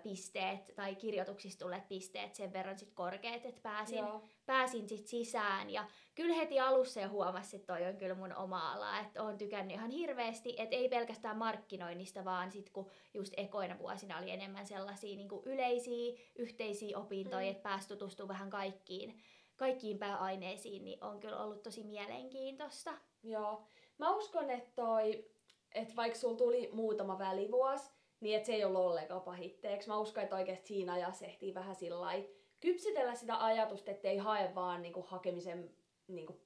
pisteet 0.03 0.73
tai 0.77 0.95
kirjoituksista 0.95 1.65
tulleet 1.65 1.89
pisteet 1.89 2.35
sen 2.35 2.53
verran 2.53 2.79
sit 2.79 2.93
korkeat, 2.95 3.47
että 3.47 3.61
pääsin, 3.63 3.99
Joo. 3.99 4.23
pääsin 4.47 4.89
sit 4.89 5.07
sisään. 5.07 5.71
Ja 5.71 5.87
kyllä 6.15 6.35
heti 6.35 6.61
alussa 6.61 7.01
jo 7.01 7.09
huomasin, 7.09 7.61
että 7.61 7.73
toi 7.73 7.87
on 7.87 7.97
kyllä 7.97 8.15
mun 8.15 8.35
oma 8.37 8.73
ala, 8.73 8.99
että 9.01 9.23
oon 9.23 9.39
tykännyt 9.39 9.75
ihan 9.77 9.91
hirveästi, 9.91 10.55
että 10.59 10.77
ei 10.77 10.89
pelkästään 10.89 11.37
markkinoinnista, 11.37 12.25
vaan 12.25 12.51
sit 12.51 12.71
kun 12.71 12.91
just 13.15 13.33
ekoina 13.37 13.79
vuosina 13.79 14.19
oli 14.19 14.31
enemmän 14.31 14.67
sellaisia 14.67 15.17
niin 15.17 15.29
kuin 15.29 15.43
yleisiä, 15.45 16.19
yhteisiä 16.37 16.99
opintoja, 16.99 17.47
Mm. 17.47 17.51
että 17.51 17.63
pääsi 17.63 17.89
tutustumaan 17.89 18.29
vähän 18.29 18.51
kaikkiin, 18.51 19.21
kaikkiin 19.57 19.99
pääaineisiin, 19.99 20.85
niin 20.85 21.05
on 21.05 21.21
kyllä 21.21 21.43
ollut 21.43 21.63
tosi 21.63 21.85
mielenkiintoista. 21.85 22.95
Joo. 23.23 23.63
Mä 23.99 24.11
uskon, 24.17 24.51
että 24.51 24.71
toi, 24.75 25.31
että 25.75 25.97
vaikka 25.97 26.19
sulla 26.19 26.37
tuli 26.37 26.69
muutama 26.73 27.19
välivuosi, 27.19 27.91
niin 28.21 28.37
että 28.37 28.47
se 28.47 28.53
ei 28.53 28.65
ollut 28.65 28.81
ollenkaan 28.81 29.21
pahitteeksi. 29.21 29.89
Mä 29.89 29.99
uskon, 29.99 30.23
että 30.23 30.37
oikeasti 30.37 30.67
siinä 30.67 30.93
ajassa 30.93 31.27
ehtii 31.27 31.55
vähän 31.55 31.75
sillä 31.75 32.01
lailla 32.01 32.29
kypsytellä 32.61 33.15
sitä 33.15 33.45
ajatusta, 33.45 33.91
ettei 33.91 34.17
hae 34.17 34.55
vaan 34.55 34.83
niinku 34.83 35.03
hakemisen 35.09 35.71
niinku, 36.09 36.41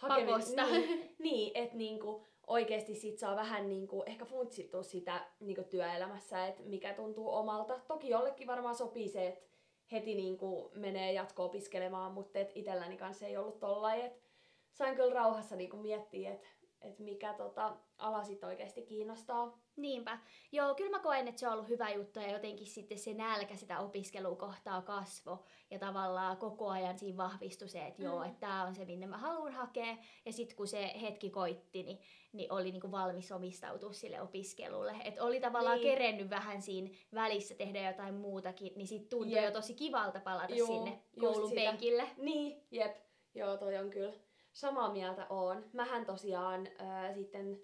Pakosta. 0.00 0.66
Niin, 0.66 1.16
niin 1.18 1.52
että 1.54 1.76
niinku, 1.76 2.26
oikeasti 2.46 2.94
sit 2.94 3.18
saa 3.18 3.36
vähän 3.36 3.68
niinku, 3.68 4.02
ehkä 4.06 4.24
funtsittua 4.24 4.82
sitä 4.82 5.26
niinku, 5.40 5.64
työelämässä, 5.64 6.46
että 6.46 6.62
mikä 6.62 6.94
tuntuu 6.94 7.34
omalta. 7.34 7.80
Toki 7.88 8.08
jollekin 8.08 8.46
varmaan 8.46 8.74
sopii 8.74 9.08
se, 9.08 9.28
että 9.28 9.46
heti 9.92 10.14
niinku, 10.14 10.70
menee 10.74 11.12
jatko-opiskelemaan, 11.12 12.12
mutta 12.12 12.38
et 12.38 12.52
itselläni 12.54 12.96
kanssa 12.96 13.26
ei 13.26 13.36
ollut 13.36 13.60
tollain, 13.60 14.00
että 14.00 14.28
sain 14.72 14.96
kyllä 14.96 15.14
rauhassa 15.14 15.56
niinku, 15.56 15.76
miettiä, 15.76 16.30
että 16.30 16.46
et 16.82 16.98
mikä 16.98 17.32
tota, 17.34 17.76
ala 17.98 18.24
sit 18.24 18.44
oikeasti 18.44 18.82
kiinnostaa. 18.82 19.58
Niinpä. 19.76 20.18
Joo, 20.52 20.74
kyllä 20.74 20.90
mä 20.90 20.98
koen, 20.98 21.28
että 21.28 21.40
se 21.40 21.46
on 21.46 21.52
ollut 21.52 21.68
hyvä 21.68 21.90
juttu 21.90 22.20
ja 22.20 22.30
jotenkin 22.32 22.66
sitten 22.66 22.98
se 22.98 23.14
nälkä 23.14 23.56
sitä 23.56 23.78
opiskelua 23.78 24.36
kohtaa 24.36 24.82
kasvo 24.82 25.44
ja 25.70 25.78
tavallaan 25.78 26.36
koko 26.36 26.68
ajan 26.68 26.98
siinä 26.98 27.16
vahvistui 27.16 27.68
se, 27.68 27.86
että 27.86 28.02
joo, 28.02 28.18
Mm. 28.18 28.26
että 28.26 28.40
tämä 28.40 28.62
on 28.64 28.74
se, 28.74 28.84
minne 28.84 29.06
mä 29.06 29.18
haluan 29.18 29.52
hakea. 29.52 29.96
Ja 30.24 30.32
sitten 30.32 30.56
kun 30.56 30.66
se 30.68 30.92
hetki 31.00 31.30
koitti, 31.30 31.82
niin, 31.82 31.98
niin 32.32 32.52
oli 32.52 32.70
niinku 32.72 32.90
valmis 32.90 33.32
omistautua 33.32 33.92
sille 33.92 34.20
opiskelulle. 34.22 34.94
Että 35.04 35.24
oli 35.24 35.40
tavallaan 35.40 35.80
Niin. 35.80 35.88
kerennyt 35.92 36.30
vähän 36.30 36.62
siinä 36.62 36.90
välissä 37.14 37.54
tehdä 37.54 37.90
jotain 37.90 38.14
muutakin, 38.14 38.72
niin 38.76 38.86
sitten 38.88 39.08
tuntui 39.10 39.32
Jep. 39.36 39.44
jo 39.44 39.50
tosi 39.50 39.74
kivalta 39.74 40.20
palata 40.20 40.54
Juu, 40.54 40.66
sinne 40.66 41.02
koulun 41.20 41.52
penkille. 41.52 42.08
Niin, 42.16 42.62
jep. 42.70 42.96
Joo, 43.34 43.56
toi 43.56 43.76
on 43.76 43.90
kyllä 43.90 44.12
samaa 44.52 44.92
mieltä 44.92 45.26
on. 45.28 45.64
Mähän 45.72 46.06
tosiaan 46.06 46.68
ää, 46.78 47.12
sitten 47.12 47.60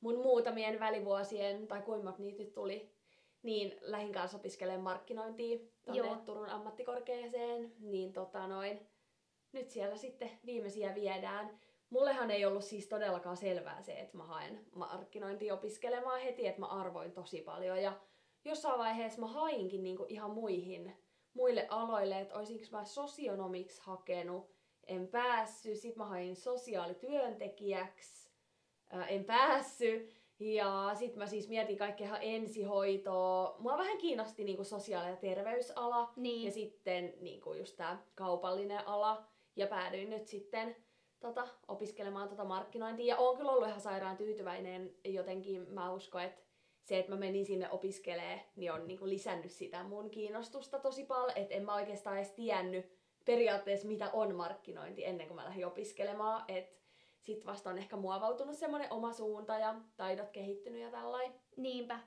mun 0.00 0.18
muutamien 0.18 0.80
välivuosien, 0.80 1.66
tai 1.66 1.82
kuinka 1.82 2.14
niitä 2.18 2.42
nyt 2.42 2.54
tuli, 2.54 2.92
niin 3.42 3.76
lähin 3.80 4.12
kanssa 4.12 4.36
opiskelemaan 4.36 4.82
markkinointia 4.82 5.58
tonne 5.84 5.98
Joo. 5.98 6.16
Turun 6.16 6.48
ammattikorkeaseen, 6.48 7.72
niin 7.78 8.12
tota 8.12 8.46
noin, 8.46 8.88
nyt 9.52 9.70
siellä 9.70 9.96
sitten 9.96 10.30
viimeisiä 10.46 10.94
viedään. 10.94 11.60
Mullehan 11.90 12.30
ei 12.30 12.46
ollut 12.46 12.64
siis 12.64 12.88
todellakaan 12.88 13.36
selvää 13.36 13.82
se, 13.82 13.92
että 13.92 14.16
mä 14.16 14.24
haen 14.24 14.66
markkinointia 14.74 15.54
opiskelemaan 15.54 16.20
heti, 16.20 16.46
että 16.46 16.60
mä 16.60 16.66
arvoin 16.66 17.12
tosi 17.12 17.40
paljon 17.40 17.82
ja 17.82 18.00
jossain 18.44 18.78
vaiheessa 18.78 19.20
mä 19.20 19.26
hainkin 19.26 19.82
niinku 19.82 20.06
ihan 20.08 20.30
muihin 20.30 20.96
muille 21.34 21.66
aloille, 21.70 22.20
että 22.20 22.34
olisinko 22.34 22.66
mä 22.70 22.84
sosionomiksi 22.84 23.80
hakenut, 23.84 24.50
en 24.90 25.08
päässyt, 25.08 25.76
sit 25.78 25.96
mä 25.96 26.04
hain 26.04 26.36
sosiaalityöntekijäksi, 26.36 28.30
en 29.08 29.24
päässyt, 29.24 30.16
ja 30.40 30.90
sit 30.94 31.16
mä 31.16 31.26
siis 31.26 31.48
mietin 31.48 31.78
kaikkea 31.78 32.18
ensihoitoa. 32.18 33.56
Mua 33.58 33.78
vähän 33.78 33.98
kiinnosti 33.98 34.44
niinku 34.44 34.64
sosiaali- 34.64 35.10
ja 35.10 35.16
terveysala, 35.16 36.12
Niin. 36.16 36.44
ja 36.46 36.52
sitten 36.52 37.14
niinku 37.20 37.54
just 37.54 37.76
tää 37.76 38.02
kaupallinen 38.14 38.88
ala, 38.88 39.24
ja 39.56 39.66
päädyin 39.66 40.10
nyt 40.10 40.26
sitten 40.26 40.76
tota, 41.20 41.48
opiskelemaan 41.68 42.28
tota 42.28 42.44
markkinointia. 42.44 43.06
Ja 43.14 43.18
oon 43.18 43.36
kyllä 43.36 43.50
ollut 43.52 43.68
ihan 43.68 43.80
sairaan 43.80 44.16
tyytyväinen 44.16 44.94
jotenkin. 45.04 45.70
Mä 45.70 45.92
uskon, 45.92 46.22
että 46.22 46.42
se, 46.82 46.98
että 46.98 47.12
mä 47.12 47.16
menin 47.18 47.46
sinne 47.46 47.70
opiskelee, 47.70 48.40
niin 48.56 48.72
on 48.72 48.86
niinku 48.86 49.08
lisännyt 49.08 49.52
sitä 49.52 49.82
mun 49.82 50.10
kiinnostusta 50.10 50.78
tosi 50.78 51.04
paljon. 51.04 51.36
Että 51.38 51.54
en 51.54 51.64
mä 51.64 51.74
oikeastaan 51.74 52.16
edes 52.16 52.30
tiennyt 52.32 52.99
periaatteessa, 53.24 53.88
mitä 53.88 54.10
on 54.12 54.34
markkinointi 54.34 55.04
ennen 55.04 55.26
kuin 55.26 55.36
mä 55.36 55.44
lähdin 55.44 55.66
opiskelemaan. 55.66 56.44
Että 56.48 56.80
sit 57.22 57.46
vasta 57.46 57.70
on 57.70 57.78
ehkä 57.78 57.96
muovautunut 57.96 58.56
semmonen 58.56 58.92
oma 58.92 59.12
suunta 59.12 59.58
ja 59.58 59.74
taidot 59.96 60.30
kehittynyt 60.30 60.80
ja 60.80 60.90
tällainen. 60.90 61.40
Niinpä. 61.56 62.00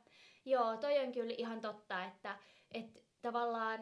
Joo, 0.45 0.77
toi 0.77 0.99
on 0.99 1.11
kyllä 1.11 1.33
ihan 1.37 1.61
totta, 1.61 2.05
että, 2.05 2.37
että 2.71 2.99
tavallaan 3.21 3.79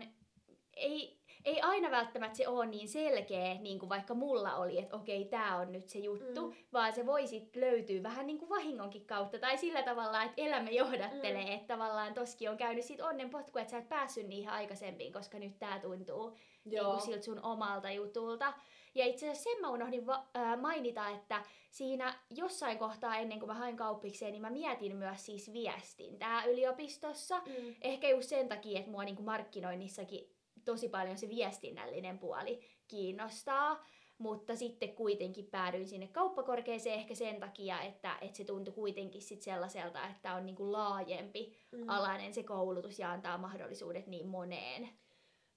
ei, 0.74 1.21
ei 1.46 1.62
aina 1.62 1.92
välttämättä 1.92 2.38
se 2.38 2.48
ole 2.48 2.66
niin 2.66 2.88
selkeä, 2.88 3.54
niin 3.54 3.80
kuin 3.80 3.90
vaikka 3.90 4.14
mulla 4.14 4.56
oli, 4.56 4.78
että 4.80 4.96
okei, 4.96 5.26
tämä 5.26 5.58
on 5.58 5.72
nyt 5.72 5.90
se 5.90 6.00
juttu, 6.00 6.48
Mm. 6.48 6.56
vaan 6.74 6.94
se 6.94 7.06
voi 7.06 7.28
sitten 7.28 7.62
löytyä 7.62 8.04
vähän 8.04 8.28
niin 8.28 8.40
kuin 8.40 8.50
vahingonkin 8.50 9.06
kautta, 9.06 9.40
tai 9.40 9.58
sillä 9.58 9.84
tavalla, 9.84 10.24
että 10.24 10.42
elämä 10.42 10.70
johdattelee, 10.70 11.46
Mm. 11.46 11.52
että 11.52 11.68
tavallaan 11.74 12.14
toskin 12.14 12.50
on 12.50 12.58
käynyt 12.58 12.86
sit 12.86 13.02
onnenpotku, 13.02 13.60
että 13.60 13.72
sä 13.72 13.78
et 13.78 13.90
päässyt 13.90 14.28
niihin 14.28 14.50
aikaisemmin, 14.50 15.14
koska 15.14 15.40
nyt 15.40 15.60
tämä 15.60 15.80
tuntuu 15.80 16.38
niin 16.66 16.86
kuin 16.86 17.02
siltä 17.02 17.22
sun 17.26 17.44
omalta 17.44 17.92
jutulta. 17.92 18.54
Ja 18.96 19.06
itse 19.06 19.30
asiassa 19.30 19.50
sen 19.50 19.62
mä 19.62 19.70
unohdin 19.70 20.06
va- 20.08 20.26
ää, 20.34 20.58
mainita, 20.58 21.10
että 21.10 21.44
siinä 21.70 22.14
jossain 22.30 22.78
kohtaa 22.78 23.16
ennen 23.18 23.40
kuin 23.40 23.48
mä 23.48 23.54
hain 23.54 23.78
kauppikseen, 23.78 24.32
niin 24.32 24.42
mä 24.42 24.50
mietin 24.50 24.96
myös 24.96 25.26
siis 25.26 25.54
viestintää 25.54 26.46
yliopistossa. 26.46 27.40
Mm. 27.46 27.76
Ehkä 27.82 28.10
just 28.10 28.30
sen 28.30 28.50
takia, 28.50 28.80
että 28.80 28.92
mua 28.92 29.04
niinku 29.04 29.24
markkinoinnissakin 29.24 30.30
tosi 30.66 30.90
paljon 30.90 31.18
se 31.18 31.30
viestinnällinen 31.30 32.20
puoli 32.20 32.60
kiinnostaa. 32.88 33.86
Mutta 34.18 34.56
sitten 34.56 34.96
kuitenkin 34.96 35.46
päädyin 35.46 35.88
sinne 35.88 36.08
kauppakorkeeseen 36.08 37.00
ehkä 37.00 37.16
sen 37.16 37.40
takia, 37.40 37.82
että, 37.82 38.18
että 38.22 38.38
se 38.38 38.44
tuntui 38.44 38.74
kuitenkin 38.74 39.22
sit 39.22 39.42
sellaiselta, 39.42 40.08
että 40.08 40.34
on 40.34 40.46
niinku 40.46 40.72
laajempi 40.72 41.54
Mm. 41.72 41.90
alainen 41.90 42.34
se 42.34 42.44
koulutus 42.44 43.00
ja 43.00 43.12
antaa 43.12 43.38
mahdollisuudet 43.38 44.08
niin 44.08 44.28
moneen. 44.28 44.90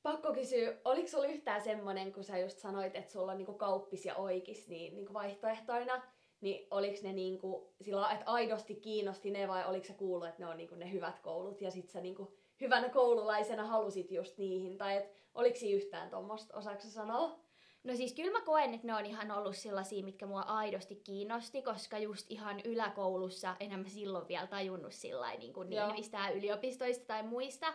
Pakko 0.03 0.33
kysyä, 0.33 0.77
oliko 0.85 1.09
sulla 1.09 1.27
yhtään 1.27 1.63
semmonen, 1.63 2.13
kun 2.13 2.25
sä 2.25 2.39
just 2.39 2.59
sanoit, 2.59 2.97
että 2.97 3.13
sulla 3.13 3.33
on 3.33 3.39
niinku 3.39 3.55
kauppis 3.55 4.07
ja 4.07 4.15
oikis 4.17 4.69
niin, 4.69 4.95
niinku 4.95 5.13
vaihtoehtoina, 5.13 6.03
niin 6.41 6.67
oliks 6.71 7.03
ne 7.03 7.13
niinku 7.13 7.75
sillä 7.83 8.11
että 8.11 8.25
aidosti 8.27 8.75
kiinnosti 8.75 9.31
ne 9.31 9.49
vai 9.49 9.65
oliko 9.67 9.87
sä 9.87 9.95
kuullut, 9.95 10.29
että 10.29 10.43
ne 10.43 10.49
on 10.49 10.57
niinku 10.57 10.75
ne 10.75 10.93
hyvät 10.93 11.19
koulut 11.19 11.61
ja 11.61 11.71
sit 11.71 11.91
sä 11.91 12.01
niinku 12.01 12.35
hyvänä 12.65 12.89
koululaisena 12.89 13.67
halusit 13.67 14.11
just 14.11 14.39
niihin, 14.39 14.79
tai 14.79 14.97
et 14.97 15.13
oliko 15.35 15.59
siinä 15.59 15.77
yhtään 15.77 16.11
tuommoista, 16.11 16.57
osaako 16.57 16.83
sanoa? 16.83 17.39
No 17.85 17.97
siis 17.97 18.15
kyllä 18.15 18.39
mä 18.39 18.45
koen, 18.45 18.75
että 18.75 18.87
ne 18.87 18.95
on 18.95 19.07
ihan 19.07 19.31
ollut 19.31 19.57
sellaisia, 19.57 20.05
mitkä 20.05 20.27
mua 20.27 20.41
aidosti 20.41 20.97
kiinnosti, 20.97 21.63
koska 21.63 21.99
just 21.99 22.27
ihan 22.31 22.61
yläkoulussa, 22.65 23.57
mä 23.77 23.89
silloin 23.89 24.29
vielä 24.29 24.47
tajunnut 24.47 24.93
sillä 24.93 25.35
niin, 25.35 25.53
kuin 25.53 25.73
Joo. 25.73 25.87
niin 25.87 25.97
mistään 25.97 26.37
yliopistoista 26.37 27.05
tai 27.07 27.23
muista, 27.23 27.67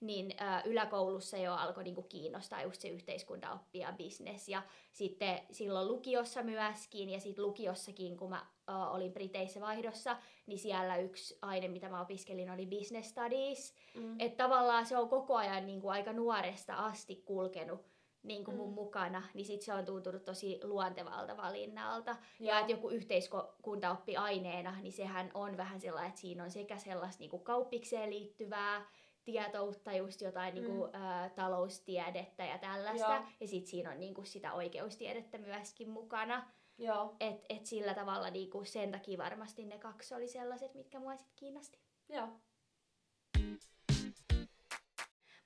niin 0.00 0.34
yläkoulussa 0.64 1.36
jo 1.36 1.54
alkoi 1.54 1.84
niin 1.84 1.94
kuin 1.94 2.08
kiinnostaa 2.08 2.62
just 2.62 2.80
se 2.80 2.88
yhteiskuntaoppi 2.88 3.78
ja 3.78 3.94
business. 3.98 4.48
Ja 4.48 4.62
sitten 4.92 5.40
silloin 5.50 5.88
lukiossa 5.88 6.42
myöskin, 6.42 7.10
ja 7.10 7.20
sitten 7.20 7.44
lukiossakin, 7.44 8.16
kun 8.16 8.30
mä 8.30 8.46
olin 8.90 9.12
Briteissä 9.12 9.60
vaihdossa, 9.60 10.16
niin 10.46 10.58
siellä 10.58 10.96
yksi 10.96 11.38
aine, 11.42 11.68
mitä 11.68 11.88
mä 11.88 12.00
opiskelin, 12.00 12.50
oli 12.50 12.66
business 12.66 13.10
studies. 13.10 13.74
Mm. 13.94 14.20
Että 14.20 14.44
tavallaan 14.44 14.86
se 14.86 14.98
on 14.98 15.08
koko 15.08 15.36
ajan 15.36 15.66
niin 15.66 15.80
kuin 15.80 15.92
aika 15.92 16.12
nuoresta 16.12 16.74
asti 16.74 17.16
kulkenut 17.16 17.90
niin 18.22 18.44
kuin 18.44 18.56
mun 18.56 18.68
Mm. 18.68 18.74
mukana, 18.74 19.22
niin 19.34 19.46
sit 19.46 19.62
se 19.62 19.74
on 19.74 19.84
tuntunut 19.84 20.24
tosi 20.24 20.60
luontevalta 20.62 21.36
valinnalta. 21.36 22.16
Ja 22.40 22.52
Joo. 22.52 22.60
että 22.60 22.72
joku 22.72 22.88
yhteiskuntaoppi 22.90 24.16
aineena, 24.16 24.80
niin 24.80 24.92
sehän 24.92 25.30
on 25.34 25.56
vähän 25.56 25.80
sellainen, 25.80 26.08
että 26.08 26.20
siinä 26.20 26.44
on 26.44 26.50
sekä 26.50 26.78
sellaista 26.78 27.20
niin 27.20 27.30
kuin 27.30 27.44
kauppikseen 27.44 28.10
liittyvää 28.10 28.86
tietoutta, 29.32 29.92
just 29.92 30.20
jotain 30.20 30.54
niin 30.54 30.66
kuin, 30.66 30.96
ä, 30.96 31.30
taloustiedettä 31.34 32.44
ja 32.44 32.58
tällaista. 32.58 33.12
Joo. 33.14 33.22
Ja 33.40 33.48
sitten 33.48 33.70
siinä 33.70 33.90
on 33.90 34.00
niin 34.00 34.14
kuin 34.14 34.26
sitä 34.26 34.52
oikeustiedettä 34.52 35.38
myöskin 35.38 35.88
mukana. 35.90 36.50
Joo, 36.78 37.16
Et, 37.20 37.44
et 37.48 37.66
sillä 37.66 37.94
tavalla 37.94 38.30
niin 38.30 38.50
kuin 38.50 38.66
sen 38.66 38.90
takia 38.90 39.18
varmasti 39.18 39.64
ne 39.64 39.78
kaksi 39.78 40.14
oli 40.14 40.28
sellaiset, 40.28 40.74
mitkä 40.74 40.98
mua 41.00 41.16
sit 41.16 41.32
kiinnosti. 41.36 41.78
joo. 42.08 42.28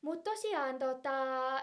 Mutta 0.03 0.31
tosiaan 0.31 0.79
tota, 0.79 1.15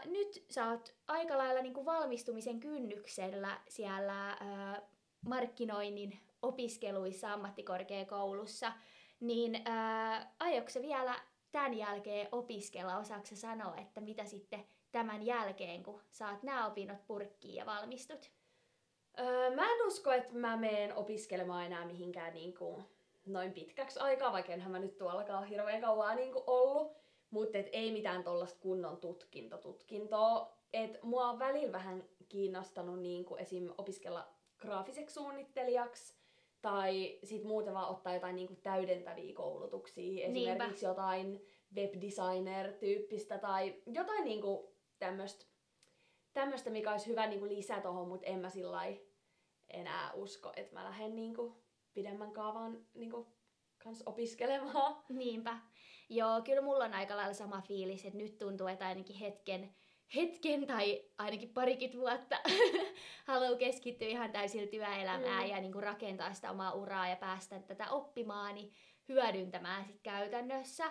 nyt 0.05 0.45
sä 0.49 0.69
oot 0.69 0.95
aika 1.07 1.38
lailla 1.38 1.62
niinku 1.62 1.86
valmistumisen 1.86 2.60
kynnyksellä 2.60 3.60
siellä 3.69 4.29
ää, 4.39 4.81
markkinoinnin 5.25 6.19
opiskeluissa 6.41 7.34
ammattikorkeakoulussa, 7.34 8.73
niin 9.19 9.62
ää, 9.65 10.34
aiotko 10.39 10.81
vielä 10.81 11.15
tämän 11.51 11.73
jälkeen 11.73 12.27
opiskella? 12.31 12.97
Osaatko 12.97 13.35
sanoa, 13.35 13.75
että 13.75 14.01
mitä 14.01 14.25
sitten 14.25 14.65
tämän 14.91 15.25
jälkeen, 15.25 15.83
kun 15.83 16.01
saat 16.11 16.43
nämä 16.43 16.67
opinnot 16.67 17.07
purkkiin 17.07 17.55
ja 17.55 17.65
valmistut? 17.65 18.31
Öö, 19.19 19.55
mä 19.55 19.73
en 19.73 19.87
usko, 19.87 20.11
että 20.11 20.33
mä 20.33 20.57
meen 20.57 20.95
opiskelemaan 20.95 21.65
enää 21.65 21.85
mihinkään 21.85 22.33
niinku 22.33 22.83
noin 23.25 23.53
pitkäksi 23.53 23.99
aikaa, 23.99 24.31
vaikka 24.31 24.53
enhän 24.53 24.71
mä 24.71 24.79
nyt 24.79 24.97
tuollakaan 24.97 25.47
hirveän 25.47 25.81
kauan 25.81 26.15
niinku 26.15 26.43
ollut. 26.47 27.01
Mutta 27.29 27.57
ei 27.57 27.91
mitään 27.91 28.23
tollasta 28.23 28.59
kunnon 28.59 28.97
tutkinto, 28.97 29.57
tutkintoa. 29.57 30.57
Et 30.73 31.03
mua 31.03 31.29
on 31.29 31.39
välillä 31.39 31.71
vähän 31.71 32.03
kiinnostanut 32.29 32.99
niinku 32.99 33.35
esim. 33.35 33.69
opiskella 33.77 34.27
graafiseksi 34.57 35.13
suunnittelijaksi 35.13 36.20
tai 36.62 37.19
sit 37.24 37.43
muuten 37.43 37.74
vaan 37.74 37.89
ottaa 37.89 38.13
jotain 38.13 38.36
niinku 38.36 38.56
täydentäviä 38.56 39.34
koulutuksia. 39.34 40.30
Niinpä. 40.30 40.52
Esimerkiksi 40.52 40.86
jotain 40.86 41.45
webdesigner-tyyppistä 41.76 43.38
tai 43.38 43.82
jotain 43.86 44.24
niinku 44.24 44.76
tämmöistä, 45.00 45.45
tämmöstä, 46.34 46.69
mikä 46.69 46.91
olisi 46.91 47.08
hyvä 47.08 47.28
niinku 47.28 47.47
lisä 47.47 47.82
tohon, 47.82 48.08
mutta 48.08 48.28
en 48.28 48.39
mä 48.39 48.50
sillä 48.50 48.93
enää 49.69 50.13
usko, 50.13 50.52
että 50.56 50.74
mä 50.74 50.84
lähden 50.84 51.15
niinku 51.15 51.63
pidemmän 51.93 52.32
kaavan 52.32 52.86
niinku 52.93 53.28
kans 53.84 54.04
opiskelemaan. 54.06 55.04
Niinpä. 55.10 55.58
Joo, 56.10 56.41
kyllä 56.41 56.62
mulla 56.62 56.86
on 56.86 56.93
aika 56.93 57.17
lailla 57.17 57.34
sama 57.34 57.62
fiilis, 57.62 58.06
että 58.06 58.17
nyt 58.17 58.38
tuntuu, 58.38 58.67
että 58.67 58.88
ainakin 58.88 59.15
hetken, 59.15 59.76
hetken 60.15 60.67
tai 60.67 61.02
ainakin 61.17 61.50
parikymmentä 61.50 61.97
vuotta 62.00 62.36
haluaa 63.28 63.56
keskittyä 63.58 64.08
ihan 64.08 64.32
täysillä 64.32 64.67
työelämään 64.67 65.43
Mm. 65.43 65.50
ja 65.50 65.62
niin 65.62 65.71
kuin 65.71 65.84
rakentaa 65.84 66.34
sitä 66.34 66.52
omaa 66.52 66.74
uraa 66.74 67.08
ja 67.10 67.15
päästä 67.15 67.60
tätä 67.60 67.89
oppimaan, 67.89 68.56
niin 68.56 68.74
hyödyntämään 69.10 69.86
sit 69.86 70.00
käytännössä. 70.04 70.84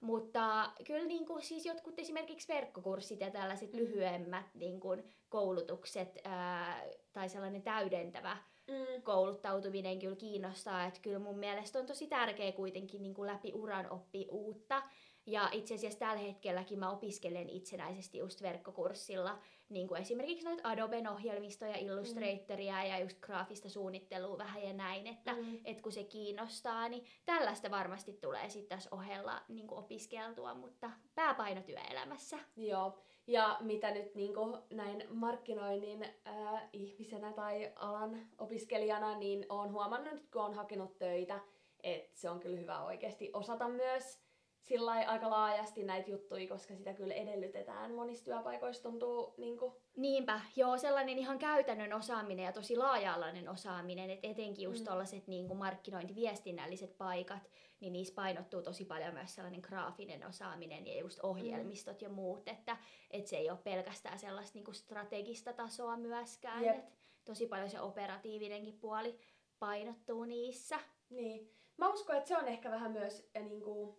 Mutta 0.00 0.70
kyllä 0.86 1.04
niin 1.06 1.26
kuin, 1.26 1.42
siis 1.42 1.66
jotkut 1.66 1.98
esimerkiksi 1.98 2.52
verkkokurssit 2.52 3.20
ja 3.20 3.30
tällaiset 3.30 3.72
Mm. 3.72 3.78
lyhyemmät 3.78 4.46
niin 4.54 4.80
kuin, 4.80 5.02
koulutukset 5.28 6.18
ää, 6.24 6.82
tai 7.12 7.28
sellainen 7.28 7.62
täydentävä 7.62 8.36
Mm. 8.68 9.02
kouluttautuminen 9.02 9.98
kyllä 9.98 10.16
kiinnostaa, 10.16 10.84
että 10.84 11.00
kyllä 11.00 11.18
mun 11.18 11.38
mielestä 11.38 11.78
on 11.78 11.86
tosi 11.86 12.06
tärkeä 12.06 12.52
kuitenkin 12.52 13.02
niin 13.02 13.14
kuin 13.14 13.26
läpi 13.32 13.52
uran 13.54 13.90
oppi 13.90 14.26
uutta. 14.30 14.82
Ja 15.28 15.48
itse 15.52 15.74
asiassa 15.74 15.98
tällä 15.98 16.22
hetkelläkin 16.22 16.78
mä 16.78 16.90
opiskelen 16.90 17.48
itsenäisesti 17.48 18.18
just 18.18 18.42
verkkokurssilla 18.42 19.38
niin 19.68 19.88
kuin 19.88 20.00
esimerkiksi 20.00 20.44
noita 20.44 20.68
Adoben 20.68 21.08
ohjelmistoja, 21.08 21.76
Illustratoria 21.76 22.84
ja 22.84 22.98
just 22.98 23.20
graafista 23.20 23.68
suunnittelua 23.68 24.38
vähän 24.38 24.62
ja 24.62 24.72
näin, 24.72 25.06
että 25.06 25.32
Mm. 25.32 25.58
et 25.64 25.80
kun 25.80 25.92
se 25.92 26.04
kiinnostaa, 26.04 26.88
niin 26.88 27.04
tällaista 27.26 27.70
varmasti 27.70 28.12
tulee 28.12 28.48
sitten 28.48 28.78
tässä 28.78 28.90
ohella 28.92 29.42
niin 29.48 29.66
kuin 29.66 29.78
opiskeltua, 29.78 30.54
mutta 30.54 30.90
pääpaino 31.14 31.62
työelämässä. 31.62 32.38
Joo, 32.56 32.98
ja 33.26 33.56
mitä 33.60 33.90
nyt 33.90 34.14
niinku 34.14 34.58
näin 34.70 35.04
markkinoinnin 35.10 36.06
ää, 36.24 36.68
ihmisenä 36.72 37.32
tai 37.32 37.72
alan 37.76 38.26
opiskelijana, 38.38 39.18
niin 39.18 39.46
on 39.48 39.72
huomannut, 39.72 40.12
että 40.12 40.28
kun 40.32 40.42
on 40.42 40.54
hakenut 40.54 40.98
töitä, 40.98 41.40
että 41.82 42.20
se 42.20 42.30
on 42.30 42.40
kyllä 42.40 42.60
hyvä 42.60 42.84
oikeasti 42.84 43.30
osata 43.32 43.68
myös 43.68 44.27
sillä 44.62 44.90
aika 44.90 45.30
laajasti 45.30 45.82
näitä 45.82 46.10
juttuja, 46.10 46.48
koska 46.48 46.74
sitä 46.74 46.94
kyllä 46.94 47.14
edellytetään 47.14 47.94
monissa 47.94 48.24
työpaikoissa 48.24 48.82
tuntuu 48.82 49.34
niin 49.36 49.58
kuin... 49.58 49.74
Niinpä, 49.96 50.40
joo, 50.56 50.78
sellainen 50.78 51.18
ihan 51.18 51.38
käytännön 51.38 51.92
osaaminen 51.92 52.44
ja 52.44 52.52
tosi 52.52 52.76
laaja-alainen 52.76 53.48
osaaminen, 53.48 54.10
että 54.10 54.28
etenkin 54.28 54.64
just 54.64 54.84
mm. 54.84 55.22
niin 55.26 55.56
markkinointiviestinnälliset 55.56 56.98
paikat, 56.98 57.50
niin 57.80 57.92
niissä 57.92 58.14
painottuu 58.14 58.62
tosi 58.62 58.84
paljon 58.84 59.14
myös 59.14 59.34
sellainen 59.34 59.60
graafinen 59.60 60.26
osaaminen 60.26 60.86
ja 60.86 60.98
just 60.98 61.20
ohjelmistot 61.22 62.00
mm. 62.00 62.04
ja 62.04 62.08
muut, 62.08 62.48
että, 62.48 62.76
että 63.10 63.30
se 63.30 63.36
ei 63.36 63.50
ole 63.50 63.58
pelkästään 63.64 64.18
sellaista 64.18 64.58
niin 64.58 64.64
kuin 64.64 64.74
strategista 64.74 65.52
tasoa 65.52 65.96
myöskään, 65.96 66.64
yep. 66.64 66.76
että 66.76 66.92
tosi 67.24 67.46
paljon 67.46 67.70
se 67.70 67.80
operatiivinenkin 67.80 68.78
puoli 68.78 69.18
painottuu 69.58 70.24
niissä. 70.24 70.80
Niin. 71.10 71.50
Mä 71.76 71.88
uskon, 71.88 72.16
että 72.16 72.28
se 72.28 72.36
on 72.36 72.48
ehkä 72.48 72.70
vähän 72.70 72.92
myös 72.92 73.30
niin 73.34 73.62
kuin, 73.62 73.96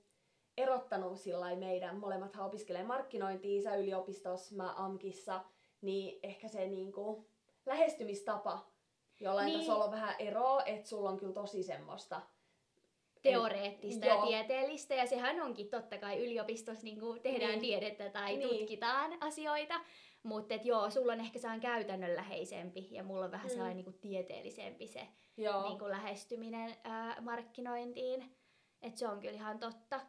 erottanut 0.60 1.20
sillä 1.20 1.56
meidän, 1.56 1.96
molemmat 1.96 2.36
opiskelee 2.40 2.84
markkinointia, 2.84 3.62
sä 3.62 3.76
yliopistossa, 3.76 4.56
mä 4.56 4.74
AMKissa, 4.78 5.44
niin 5.82 6.20
ehkä 6.24 6.48
se 6.48 6.68
niin 6.68 6.92
kuin, 6.92 7.26
lähestymistapa 7.66 8.70
jollain 9.20 9.46
niin. 9.46 9.60
tasolla 9.60 9.86
on 9.86 9.92
vähän 9.92 10.16
eroa, 10.20 10.64
että 10.64 10.90
sulla 10.90 11.10
on 11.10 11.18
kyllä 11.18 11.34
tosi 11.34 11.64
semmoista 11.64 12.22
teoreettista 13.22 14.06
ja 14.06 14.22
tieteellistä, 14.22 14.96
ja 14.96 15.06
sehän 15.06 15.42
onkin 15.42 15.70
totta 15.70 15.98
kai 15.98 16.26
yliopistossa 16.26 16.84
niin 16.84 17.00
kuin 17.00 17.22
tehdään 17.22 17.52
niin. 17.52 17.62
tiedettä 17.62 18.10
tai 18.10 18.38
niin. 18.38 18.50
tutkitaan 18.50 19.18
asioita, 19.20 19.82
mutta 20.24 20.54
joo, 20.54 20.90
sulla 20.90 21.14
on 21.14 21.20
ehkä 21.20 21.40
sellainen 21.40 21.62
käytännönläheisempi 21.62 22.88
ja 22.92 23.04
mulla 23.04 23.26
on 23.26 23.32
vähän 23.32 23.48
mm. 23.48 23.50
sellainen 23.50 23.78
niin 23.78 23.86
kuin 23.86 24.00
tieteellisempi 24.00 24.88
se 24.88 25.08
niin 25.38 25.80
kuin 25.80 25.92
lähestyminen 25.92 26.76
ää, 26.84 27.22
markkinointiin. 27.22 28.36
Että 28.82 29.00
se 29.00 29.08
on 29.08 29.20
kyllä 29.20 29.34
ihan 29.34 29.60
totta. 29.60 30.02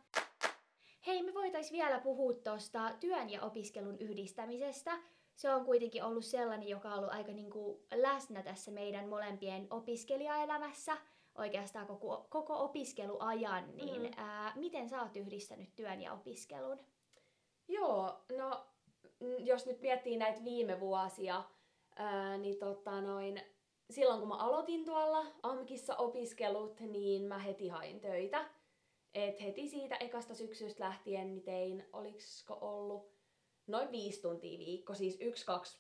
Hei, 1.10 1.22
me 1.22 1.34
voitais 1.34 1.72
vielä 1.72 1.98
puhua 1.98 2.32
tuosta 2.32 2.90
työn 3.00 3.30
ja 3.30 3.42
opiskelun 3.42 3.98
yhdistämisestä. 3.98 4.98
Se 5.36 5.54
on 5.54 5.64
kuitenkin 5.64 6.04
ollut 6.04 6.24
sellainen, 6.24 6.68
joka 6.68 6.88
on 6.88 6.98
ollut 6.98 7.14
aika 7.14 7.32
niin 7.32 7.50
kuin 7.50 7.78
läsnä 7.94 8.42
tässä 8.42 8.70
meidän 8.70 9.08
molempien 9.08 9.66
opiskelijaelämässä 9.70 10.96
oikeastaan 11.34 11.86
koko, 11.86 12.26
koko 12.28 12.64
opiskeluajan, 12.64 13.76
niin 13.76 14.02
mm. 14.02 14.10
ää, 14.16 14.52
miten 14.56 14.88
sä 14.88 15.02
oot 15.02 15.16
yhdistänyt 15.16 15.76
työn 15.76 16.02
ja 16.02 16.12
opiskelun? 16.12 16.78
Joo, 17.68 18.24
no 18.38 18.66
jos 19.38 19.66
nyt 19.66 19.80
miettii 19.80 20.16
näitä 20.16 20.44
viime 20.44 20.80
vuosia, 20.80 21.44
ää, 21.96 22.38
niin 22.38 22.58
tota 22.58 23.00
noin, 23.00 23.40
silloin 23.90 24.20
kun 24.20 24.28
mä 24.28 24.36
aloitin 24.36 24.84
tuolla 24.84 25.26
AMKissa 25.42 25.96
opiskelut, 25.96 26.80
niin 26.80 27.22
mä 27.22 27.38
heti 27.38 27.68
hain 27.68 28.00
töitä. 28.00 28.59
Et 29.14 29.42
heti 29.42 29.68
siitä 29.68 29.96
ekasta 29.96 30.34
syksystä 30.34 30.84
lähtien 30.84 31.26
niin 31.26 31.42
tein, 31.42 31.86
oliksko 31.92 32.58
ollut 32.60 33.10
noin 33.66 33.90
viisi 33.92 34.22
tuntia 34.22 34.58
viikko, 34.58 34.94
siis 34.94 35.16
yksi, 35.20 35.46
kaksi 35.46 35.78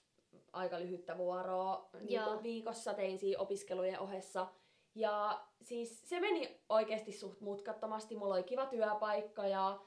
aika 0.52 0.80
lyhyttä 0.80 1.18
vuoroa 1.18 1.90
niin 2.00 2.42
viikossa 2.42 2.94
tein 2.94 3.18
siinä 3.18 3.40
opiskelujen 3.40 4.00
ohessa. 4.00 4.46
Ja 4.94 5.44
siis 5.62 6.08
se 6.08 6.20
meni 6.20 6.60
oikeasti 6.68 7.12
suht 7.12 7.40
mutkattomasti. 7.40 8.16
Mulla 8.16 8.34
oli 8.34 8.42
kiva 8.42 8.66
työpaikka 8.66 9.46
ja 9.46 9.80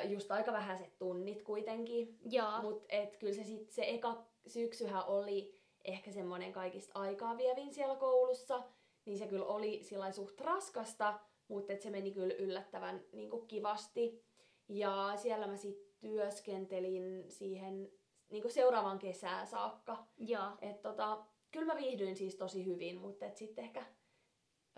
ö, 0.00 0.08
just 0.08 0.30
aika 0.30 0.52
vähäiset 0.52 0.98
tunnit 0.98 1.42
kuitenkin. 1.42 2.18
Mutta 2.62 2.84
et 2.88 3.16
kyllä 3.16 3.34
se 3.34 3.44
sit, 3.44 3.70
se 3.70 3.82
eka 3.88 4.24
syksyhän 4.46 5.04
oli 5.06 5.60
ehkä 5.84 6.12
semmoinen 6.12 6.52
kaikista 6.52 6.98
aikaa 6.98 7.36
vievin 7.36 7.74
siellä 7.74 7.96
koulussa. 7.96 8.62
Niin 9.04 9.18
se 9.18 9.26
kyllä 9.26 9.46
oli 9.46 9.82
sillä 9.82 10.12
suht 10.12 10.40
raskasta, 10.40 11.20
mutta 11.50 11.72
se 11.78 11.90
meni 11.90 12.10
kyllä 12.10 12.34
yllättävän 12.34 13.04
niin 13.12 13.30
kuin 13.30 13.46
kivasti. 13.46 14.24
Ja 14.68 15.12
siellä 15.16 15.46
mä 15.46 15.56
sitten 15.56 15.94
työskentelin 16.00 17.24
siihen 17.28 17.92
niin 18.30 18.42
kuin 18.42 18.52
seuraavan 18.52 18.98
kesään 18.98 19.46
saakka. 19.46 20.06
Joo. 20.18 20.50
Et 20.62 20.82
tota, 20.82 21.24
kyllä 21.50 21.74
mä 21.74 21.80
viihdyin 21.80 22.16
siis 22.16 22.34
tosi 22.34 22.66
hyvin, 22.66 22.96
mutta 22.96 23.26
sitten 23.34 23.64
ehkä 23.64 23.84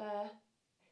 öö, 0.00 0.28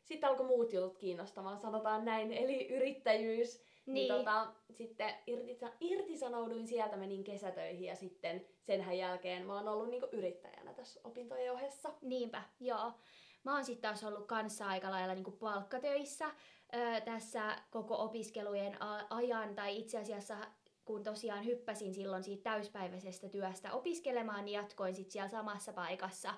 sitten 0.05 0.31
alkoi 0.31 0.47
muut 0.47 0.73
jutut 0.73 0.99
kiinnostamaan, 0.99 1.59
sanotaan 1.59 2.05
näin, 2.05 2.33
eli 2.33 2.69
yrittäjyys. 2.69 3.62
Niin. 3.87 3.95
niin 3.95 4.09
tota, 4.09 4.53
sitten 4.71 5.11
irtisa- 5.11 5.77
irtisanouduin 5.81 6.66
sieltä, 6.66 6.97
menin 6.97 7.25
kesätöihin 7.25 7.85
ja 7.85 7.97
sitten 7.97 8.47
senhän 8.61 8.99
jälkeen 8.99 9.47
mä 9.47 9.55
oon 9.55 9.69
ollut 9.69 9.88
niinku 9.88 10.09
yrittäjänä 10.12 10.75
tässä 10.75 11.01
opintojen 11.05 11.53
ohessa. 11.53 11.95
Niinpä, 12.03 12.43
joo. 12.61 12.93
Mä 13.44 13.55
oon 13.55 13.64
sitten 13.64 13.83
taas 13.90 14.05
ollut 14.05 14.26
kanssa 14.26 14.66
aika 14.66 14.90
lailla 14.90 15.14
niinku 15.14 15.31
palkkatöissä 15.31 16.26
ö, 16.26 17.00
tässä 17.00 17.57
koko 17.70 18.05
opiskelujen 18.05 18.76
ajan, 19.11 19.55
tai 19.55 19.76
itse 19.79 19.98
asiassa 19.98 20.37
kun 20.85 21.03
tosiaan 21.03 21.44
hyppäsin 21.44 21.94
silloin 21.94 22.22
siitä 22.22 22.50
täyspäiväisestä 22.50 23.29
työstä 23.29 23.72
opiskelemaan, 23.72 24.44
niin 24.44 24.55
jatkoin 24.55 24.94
sitten 24.94 25.12
siellä 25.12 25.29
samassa 25.29 25.72
paikassa 25.72 26.35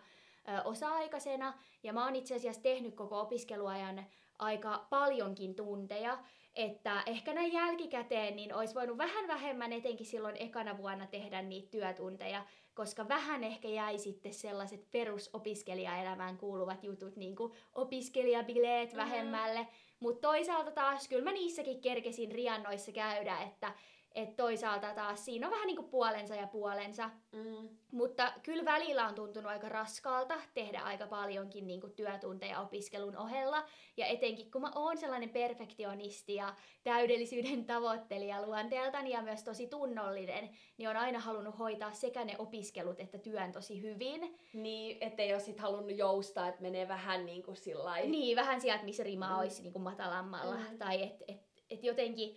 ö, 0.49 0.63
osa-aikaisena. 0.65 1.55
Ja 1.83 1.93
mä 1.93 2.05
oon 2.05 2.17
itse 2.17 2.35
asiassa 2.35 2.63
tehnyt 2.63 2.95
koko 2.95 3.21
opiskeluajan 3.21 4.07
aika 4.39 4.87
paljonkin 4.91 5.55
tunteja, 5.55 6.19
että 6.55 7.03
ehkä 7.07 7.35
näin 7.35 7.53
jälkikäteen 7.53 8.37
niin 8.37 8.55
olisi 8.55 8.75
voinut 8.75 8.99
vähän 8.99 9.29
vähemmän 9.29 9.73
etenkin 9.73 10.07
silloin 10.07 10.37
ekana 10.39 10.79
vuonna 10.79 11.07
tehdä 11.07 11.43
niitä 11.43 11.71
työtunteja, 11.71 12.45
koska 12.75 13.09
vähän 13.09 13.45
ehkä 13.45 13.69
jäi 13.69 13.99
sitten 13.99 14.35
sellaiset 14.35 14.91
perusopiskelijaelämään 14.91 16.39
kuuluvat 16.39 16.85
jutut, 16.85 17.17
niin 17.17 17.37
kuin 17.37 17.53
opiskelijabileet 17.75 18.93
mm. 18.93 18.97
vähemmälle, 18.97 19.67
mutta 20.01 20.29
toisaalta 20.29 20.71
taas 20.71 21.09
kyllä 21.09 21.25
mä 21.25 21.33
niissäkin 21.33 21.81
kerkesin 21.81 22.33
riannoissa 22.33 22.93
käydä, 22.93 23.39
että 23.39 23.73
et 24.15 24.37
toisaalta 24.37 24.95
taas 24.95 25.25
siinä 25.25 25.47
on 25.47 25.51
vähän 25.51 25.67
niin 25.67 25.77
kuin 25.77 25.89
puolensa 25.89 26.35
ja 26.35 26.47
puolensa. 26.47 27.11
Mm. 27.33 27.69
Mutta 27.93 28.33
kyllä 28.43 28.65
välillä 28.65 29.09
on 29.09 29.15
tuntunut 29.15 29.53
aika 29.53 29.69
raskaalta 29.69 30.35
tehdä 30.55 30.81
aika 30.81 31.07
paljonkin 31.07 31.67
niin 31.67 31.81
kuin 31.81 31.93
työtunteja 31.93 32.61
opiskelun 32.61 33.17
ohella. 33.17 33.65
Ja 33.97 34.07
etenkin 34.07 34.51
kun 34.51 34.61
mä 34.61 34.73
oon 34.75 34.97
sellainen 34.97 35.31
perfektionisti 35.31 36.35
ja 36.35 36.55
täydellisyyden 36.85 37.65
tavoittelija 37.73 38.47
luonteeltani 38.47 39.11
ja 39.11 39.23
myös 39.23 39.45
tosi 39.45 39.67
tunnollinen, 39.67 40.51
niin 40.77 40.89
on 40.89 40.97
aina 40.97 41.19
halunnut 41.19 41.59
hoitaa 41.59 41.93
sekä 41.93 42.25
ne 42.25 42.35
opiskelut 42.39 43.01
että 43.01 43.19
työn 43.19 43.53
tosi 43.53 43.83
hyvin. 43.83 44.39
Niin, 44.53 44.99
ettei 45.01 45.33
ole 45.33 45.41
sit 45.41 45.59
halunnut 45.59 45.97
joustaa, 45.97 46.49
että 46.49 46.63
menee 46.63 46.89
vähän 46.89 47.27
niin 47.27 47.43
kuin 47.43 47.57
sillä 47.57 47.97
Niin, 48.01 48.37
vähän 48.37 48.61
sieltä, 48.61 48.85
missä 48.85 49.03
rima 49.03 49.29
mm. 49.29 49.39
olisi 49.39 49.63
niin 49.63 49.73
kuin 49.73 49.83
matalammalla. 49.83 50.57
Mm. 50.57 50.79
Tai 50.79 51.03
että 51.03 51.25
et, 51.29 51.41
et 51.71 51.85
jotenkin 51.85 52.37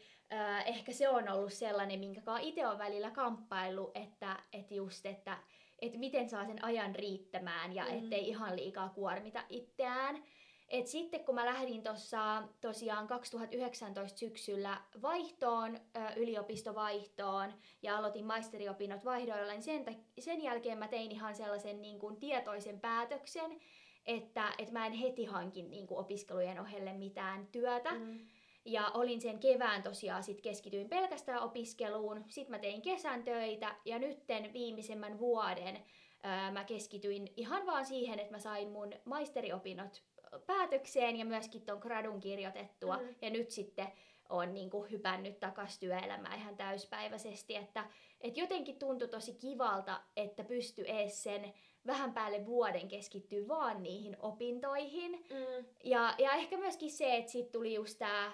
ehkä 0.66 0.92
se 0.92 1.10
on 1.10 1.30
ollut 1.30 1.54
sellainen, 1.54 2.00
minkä 2.00 2.22
itse 2.42 2.68
on 2.68 2.78
välillä 2.78 3.12
kamppailu, 3.12 3.92
että 3.96 4.38
et 4.54 4.72
just, 4.72 5.06
että 5.06 5.38
et 5.80 5.98
miten 5.98 6.30
saa 6.30 6.46
sen 6.46 6.64
ajan 6.66 6.96
riittämään 6.96 7.76
ja 7.76 7.86
mm. 7.86 7.98
ettei 7.98 8.28
ihan 8.28 8.56
liikaa 8.56 8.90
kuormita 8.90 9.44
itseään. 9.50 10.24
Et 10.70 10.88
sitten 10.88 11.26
kun 11.26 11.36
mä 11.36 11.46
lähdin 11.46 11.84
tuossa 11.84 12.44
tosiaan 12.62 13.08
2019 13.08 14.20
syksyllä 14.20 14.82
vaihtoon, 15.02 15.80
yliopistovaihtoon 16.16 17.54
ja 17.82 17.98
aloitin 17.98 18.26
maisteriopinnot 18.26 19.06
vaihdoilla, 19.06 19.52
niin 19.52 19.64
sen, 19.64 19.86
sen 20.20 20.44
jälkeen 20.44 20.78
mä 20.78 20.88
tein 20.88 21.12
ihan 21.12 21.36
sellaisen 21.36 21.82
niin 21.82 22.00
kuin 22.00 22.18
tietoisen 22.18 22.80
päätöksen, 22.80 23.60
että, 24.06 24.54
että 24.58 24.74
mä 24.74 24.86
en 24.86 24.94
heti 24.94 25.26
hankin 25.26 25.70
niin 25.70 25.88
kuin 25.88 26.00
opiskelujen 26.00 26.60
ohelle 26.60 26.94
mitään 26.94 27.48
työtä. 27.48 27.92
Mm. 27.92 28.20
Ja 28.66 28.92
olin 28.94 29.22
sen 29.22 29.40
kevään 29.40 29.84
tosiaan, 29.84 30.24
sit 30.24 30.42
keskityin 30.42 30.90
pelkästään 30.90 31.44
opiskeluun, 31.44 32.26
sitten 32.30 32.56
mä 32.56 32.60
tein 32.60 32.82
kesän 32.82 33.24
töitä 33.24 33.76
ja 33.86 34.00
nytten 34.00 34.54
viimeisemmän 34.54 35.20
vuoden 35.20 35.84
ää, 36.24 36.52
mä 36.52 36.64
keskityin 36.64 37.34
ihan 37.38 37.66
vaan 37.66 37.86
siihen, 37.86 38.20
että 38.20 38.32
mä 38.32 38.40
sain 38.40 38.70
mun 38.70 38.94
maisteriopinnot 39.06 40.04
päätökseen 40.46 41.18
ja 41.18 41.26
myöskin 41.26 41.62
ton 41.62 41.80
gradun 41.80 42.20
kirjoitettua. 42.20 42.98
Mm. 42.98 43.16
Ja 43.22 43.30
nyt 43.30 43.52
sitten 43.52 43.88
on 44.30 44.54
niin 44.54 44.70
kuin 44.70 44.92
hypännyt 44.92 45.40
takaisin 45.40 45.80
työelämään 45.80 46.40
ihan 46.40 46.58
täyspäiväisesti. 46.58 47.56
Että, 47.56 47.86
että 48.22 48.40
jotenkin 48.40 48.80
tuntui 48.80 49.08
tosi 49.08 49.34
kivalta, 49.34 50.02
että 50.16 50.44
pystyi 50.44 50.86
ees 50.88 51.24
sen 51.24 51.54
vähän 51.88 52.14
päälle 52.14 52.46
vuoden 52.46 52.88
keskittyä 52.88 53.48
vaan 53.48 53.84
niihin 53.84 54.18
opintoihin. 54.20 55.12
Mm. 55.12 55.66
Ja, 55.84 56.16
ja 56.18 56.34
ehkä 56.34 56.58
myöskin 56.58 56.92
se, 56.92 57.16
että 57.16 57.32
sitten 57.32 57.52
tuli 57.52 57.74
just 57.74 58.00
tämä 58.00 58.32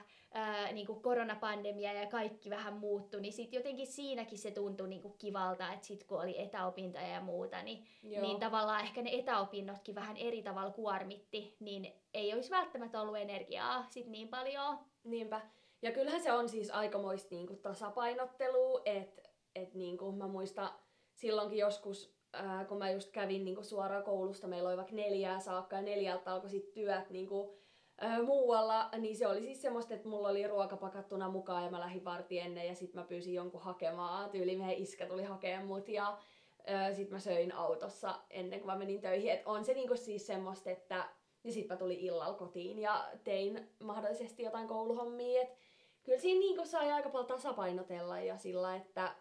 niinku 0.73 0.95
koronapandemia 0.95 1.93
ja 1.93 2.07
kaikki 2.07 2.49
vähän 2.49 2.73
muuttui, 2.73 3.21
niin 3.21 3.33
sitten 3.33 3.57
jotenkin 3.57 3.87
siinäkin 3.87 4.39
se 4.39 4.51
tuntui 4.51 4.89
niinku 4.89 5.09
kivalta, 5.09 5.73
että 5.73 5.87
sitten 5.87 6.07
kun 6.07 6.21
oli 6.21 6.41
etäopintoja 6.41 7.07
ja 7.07 7.21
muuta, 7.21 7.63
niin, 7.63 7.85
niin 8.01 8.39
tavallaan 8.39 8.81
ehkä 8.81 9.01
ne 9.01 9.09
etäopinnotkin 9.13 9.95
vähän 9.95 10.17
eri 10.17 10.43
tavalla 10.43 10.71
kuormitti, 10.71 11.55
niin 11.59 11.93
ei 12.13 12.33
olisi 12.33 12.51
välttämättä 12.51 13.01
ollut 13.01 13.17
energiaa 13.17 13.85
sit 13.89 14.07
niin 14.07 14.27
paljon. 14.27 14.79
Niinpä. 15.03 15.41
Ja 15.81 15.91
kyllähän 15.91 16.21
se 16.21 16.31
on 16.31 16.49
siis 16.49 16.71
aikamoista 16.71 17.35
niinku 17.35 17.55
tasapainottelua, 17.55 18.81
että 18.85 19.21
et 19.55 19.73
niinku 19.73 20.11
mä 20.11 20.27
muistan 20.27 20.69
silloinkin 21.13 21.59
joskus 21.59 22.15
ää, 22.33 22.65
kun 22.65 22.77
mä 22.77 22.91
just 22.91 23.11
kävin 23.11 23.45
niinku 23.45 23.63
suoraan 23.63 24.03
koulusta, 24.03 24.47
meillä 24.47 24.69
oli 24.69 24.77
vaikka 24.77 24.95
neljää 24.95 25.39
saakka 25.39 25.75
ja 25.75 25.81
neljältä 25.81 26.33
alkoi 26.33 26.49
sitten 26.49 26.73
työt 26.73 27.09
niinku, 27.09 27.55
ö, 28.03 28.23
muualla, 28.23 28.89
niin 28.97 29.17
se 29.17 29.27
oli 29.27 29.41
siis 29.41 29.61
semmoista, 29.61 29.93
että 29.93 30.07
mulla 30.07 30.29
oli 30.29 30.47
ruoka 30.47 30.77
pakattuna 30.77 31.29
mukaan 31.29 31.63
ja 31.63 31.71
mä 31.71 31.79
lähdin 31.79 32.05
varti 32.05 32.39
ennen 32.39 32.67
ja 32.67 32.75
sitten 32.75 33.01
mä 33.01 33.07
pyysin 33.07 33.33
jonkun 33.33 33.61
hakemaan. 33.61 34.29
Tyyli 34.29 34.55
meidän 34.55 34.75
iskä 34.75 35.05
tuli 35.05 35.23
hakemaan 35.23 35.67
mut 35.67 35.89
ja 35.89 36.17
sitten 36.95 37.15
mä 37.15 37.19
söin 37.19 37.55
autossa 37.55 38.19
ennen 38.29 38.59
kuin 38.59 38.71
mä 38.71 38.77
menin 38.77 39.01
töihin. 39.01 39.31
Et 39.31 39.41
on 39.45 39.65
se 39.65 39.73
niinku 39.73 39.95
siis 39.95 40.27
semmoista, 40.27 40.69
että 40.69 41.09
ja 41.43 41.51
sitten 41.51 41.75
mä 41.75 41.79
tulin 41.79 41.99
illalla 41.99 42.33
kotiin 42.33 42.79
ja 42.79 43.09
tein 43.23 43.69
mahdollisesti 43.79 44.43
jotain 44.43 44.67
kouluhommia. 44.67 45.41
Et 45.41 45.57
kyllä 46.03 46.19
siinä 46.19 46.39
niinku 46.39 46.65
sai 46.65 46.91
aika 46.91 47.09
paljon 47.09 47.27
tasapainotella 47.27 48.19
ja 48.19 48.37
sillä, 48.37 48.75
että 48.75 49.15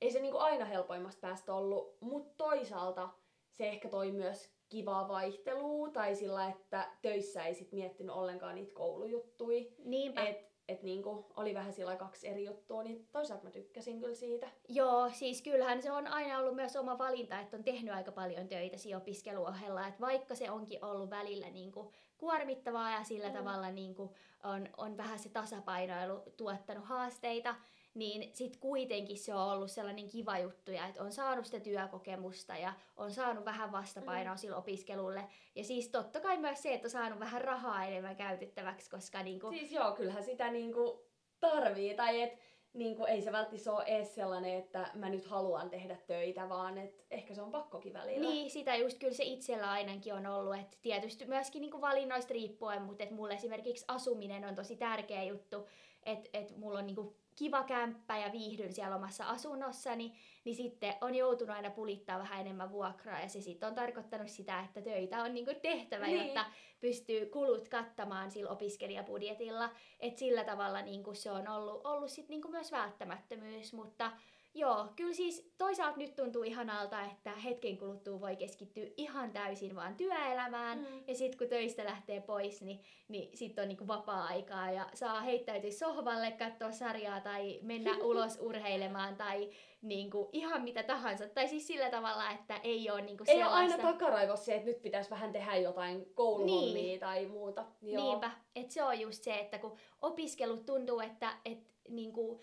ei 0.00 0.10
se 0.10 0.20
niinku 0.20 0.38
aina 0.38 0.64
helpoimmasta 0.64 1.20
päästä 1.20 1.54
ollut, 1.54 1.96
mutta 2.00 2.34
toisaalta 2.36 3.08
se 3.50 3.68
ehkä 3.68 3.88
toi 3.88 4.10
myös 4.10 4.50
kivaa 4.68 5.08
vaihtelua 5.08 5.90
tai 5.90 6.14
sillä, 6.14 6.48
että 6.48 6.88
töissä 7.02 7.44
ei 7.44 7.54
sit 7.54 7.72
miettinyt 7.72 8.16
ollenkaan 8.16 8.54
niitä 8.54 8.74
koulujuttui. 8.74 9.72
Niinpä. 9.84 10.26
Et, 10.26 10.48
et 10.68 10.82
niinku 10.82 11.26
oli 11.36 11.54
vähän 11.54 11.72
sillä 11.72 11.96
kaksi 11.96 12.28
eri 12.28 12.44
juttua, 12.44 12.82
niin 12.82 13.08
toisaalta 13.12 13.44
mä 13.44 13.50
tykkäsin 13.50 14.00
kyllä 14.00 14.14
siitä. 14.14 14.48
Joo, 14.68 15.10
siis 15.10 15.42
kyllähän 15.42 15.82
se 15.82 15.92
on 15.92 16.06
aina 16.06 16.38
ollut 16.38 16.54
myös 16.56 16.76
oma 16.76 16.98
valinta, 16.98 17.40
että 17.40 17.56
on 17.56 17.64
tehnyt 17.64 17.94
aika 17.94 18.12
paljon 18.12 18.48
töitä 18.48 18.76
siinä 18.76 18.98
opiskeluohella, 18.98 19.86
että 19.86 20.00
vaikka 20.00 20.34
se 20.34 20.50
onkin 20.50 20.84
ollut 20.84 21.10
välillä 21.10 21.50
niin 21.50 21.72
kuin 21.72 21.88
kuormittavaa 22.18 22.90
ja 22.90 23.04
sillä 23.04 23.28
mm. 23.28 23.34
tavalla 23.34 23.70
niin 23.70 23.94
kuin 23.94 24.10
on, 24.44 24.68
on 24.76 24.96
vähän 24.96 25.18
se 25.18 25.28
tasapainoilu 25.28 26.22
tuottanut 26.36 26.84
haasteita, 26.84 27.54
niin 27.98 28.30
sit 28.34 28.56
kuitenkin 28.56 29.18
se 29.18 29.34
on 29.34 29.52
ollut 29.52 29.70
sellainen 29.70 30.08
kiva 30.08 30.38
juttu, 30.38 30.70
ja 30.70 30.86
että 30.86 31.02
on 31.02 31.12
saanut 31.12 31.46
sitä 31.46 31.60
työkokemusta 31.60 32.56
ja 32.56 32.72
on 32.96 33.10
saanut 33.10 33.44
vähän 33.44 33.72
vastapainoa 33.72 34.34
mm. 34.34 34.38
sille 34.38 34.56
opiskelulle. 34.56 35.24
Ja 35.54 35.64
siis 35.64 35.88
totta 35.88 36.20
kai 36.20 36.38
myös 36.38 36.62
se, 36.62 36.74
että 36.74 36.86
on 36.86 36.90
saanut 36.90 37.20
vähän 37.20 37.42
rahaa 37.42 37.84
enemmän 37.84 38.16
käytettäväksi, 38.16 38.90
koska 38.90 39.22
niinku... 39.22 39.50
Siis 39.50 39.72
joo, 39.72 39.92
kyllähän 39.92 40.24
sitä 40.24 40.50
niinku 40.50 41.04
tarvii, 41.40 41.94
tai 41.94 42.22
et 42.22 42.38
niinku 42.72 43.04
ei 43.04 43.22
se 43.22 43.32
välttämättä 43.32 43.72
ole 43.72 43.84
edes 43.84 44.14
sellainen, 44.14 44.54
että 44.54 44.90
mä 44.94 45.10
nyt 45.10 45.24
haluan 45.24 45.70
tehdä 45.70 45.96
töitä, 46.06 46.48
vaan 46.48 46.78
että 46.78 47.02
ehkä 47.10 47.34
se 47.34 47.42
on 47.42 47.50
pakkokin 47.50 47.92
välillä. 47.92 48.28
Niin, 48.28 48.50
sitä 48.50 48.76
just 48.76 48.98
kyllä 48.98 49.14
se 49.14 49.24
itsellä 49.24 49.70
ainakin 49.70 50.14
on 50.14 50.26
ollut, 50.26 50.56
että 50.56 50.76
tietysti 50.82 51.26
myöskin 51.26 51.60
niinku 51.60 51.80
valinnoista 51.80 52.34
riippuen, 52.34 52.82
mutta 52.82 53.02
että 53.02 53.14
mulle 53.14 53.34
esimerkiksi 53.34 53.84
asuminen 53.88 54.44
on 54.44 54.54
tosi 54.54 54.76
tärkeä 54.76 55.22
juttu, 55.22 55.68
että 56.02 56.30
et 56.32 56.56
mulla 56.56 56.78
on 56.78 56.86
niinku 56.86 57.16
kiva 57.38 57.62
kämppä 57.62 58.18
ja 58.18 58.32
viihdyn 58.32 58.72
siellä 58.72 58.96
omassa 58.96 59.24
asunnossani, 59.24 60.12
niin 60.44 60.56
sitten 60.56 60.94
on 61.00 61.14
joutunut 61.14 61.56
aina 61.56 61.70
pulittaa 61.70 62.18
vähän 62.18 62.40
enemmän 62.40 62.70
vuokraa 62.70 63.20
ja 63.20 63.28
se 63.28 63.40
sitten 63.40 63.68
on 63.68 63.74
tarkoittanut 63.74 64.28
sitä, 64.28 64.60
että 64.60 64.82
töitä 64.82 65.22
on 65.22 65.34
niinku 65.34 65.52
tehtävä, 65.62 66.06
niin. 66.06 66.24
jotta 66.24 66.44
pystyy 66.80 67.26
kulut 67.26 67.68
kattamaan 67.68 68.30
sillä 68.30 68.50
opiskelijabudjetilla. 68.50 69.70
että 70.00 70.18
sillä 70.18 70.44
tavalla 70.44 70.82
niinku 70.82 71.14
se 71.14 71.30
on 71.30 71.48
ollut, 71.48 71.86
ollut 71.86 72.10
sit 72.10 72.28
niinku 72.28 72.48
myös 72.48 72.72
välttämättömyys, 72.72 73.72
mutta 73.72 74.12
Joo, 74.58 74.86
kyllä 74.96 75.12
siis 75.12 75.52
toisaalta 75.58 75.98
nyt 75.98 76.16
tuntuu 76.16 76.42
ihanalta, 76.42 77.02
että 77.02 77.30
hetken 77.30 77.78
kuluttua 77.78 78.20
voi 78.20 78.36
keskittyä 78.36 78.84
ihan 78.96 79.30
täysin 79.32 79.76
vaan 79.76 79.96
työelämään. 79.96 80.78
Mm. 80.78 81.02
Ja 81.06 81.14
sitten 81.14 81.38
kun 81.38 81.48
töistä 81.48 81.84
lähtee 81.84 82.20
pois, 82.20 82.62
niin, 82.62 82.80
niin 83.08 83.36
sitten 83.36 83.62
on 83.62 83.68
niinku 83.68 83.86
vapaa-aikaa 83.86 84.70
ja 84.70 84.86
saa 84.94 85.20
heittäytyä 85.20 85.70
sohvalle, 85.70 86.30
katsoa 86.30 86.72
sarjaa 86.72 87.20
tai 87.20 87.58
mennä 87.62 87.96
ulos 88.10 88.38
urheilemaan 88.40 89.16
tai 89.16 89.50
niinku 89.82 90.30
ihan 90.32 90.62
mitä 90.62 90.82
tahansa. 90.82 91.28
Tai 91.28 91.48
siis 91.48 91.66
sillä 91.66 91.90
tavalla, 91.90 92.30
että 92.30 92.60
ei 92.62 92.90
ole 92.90 93.02
niinku 93.02 93.24
Ei 93.26 93.42
ole 93.42 93.52
aina 93.52 93.78
takaraivossa 93.78 94.44
se, 94.44 94.54
että 94.54 94.68
nyt 94.68 94.82
pitäisi 94.82 95.10
vähän 95.10 95.32
tehdä 95.32 95.56
jotain 95.56 96.06
kouluhommia 96.14 96.72
niin. 96.74 97.00
tai 97.00 97.26
muuta. 97.26 97.64
Joo. 97.82 98.04
Niinpä, 98.04 98.30
että 98.56 98.74
se 98.74 98.82
on 98.82 99.00
just 99.00 99.22
se, 99.22 99.38
että 99.38 99.58
kun 99.58 99.76
opiskelut 100.02 100.66
tuntuu, 100.66 101.00
että 101.00 101.32
et, 101.44 101.58
niinku, 101.88 102.40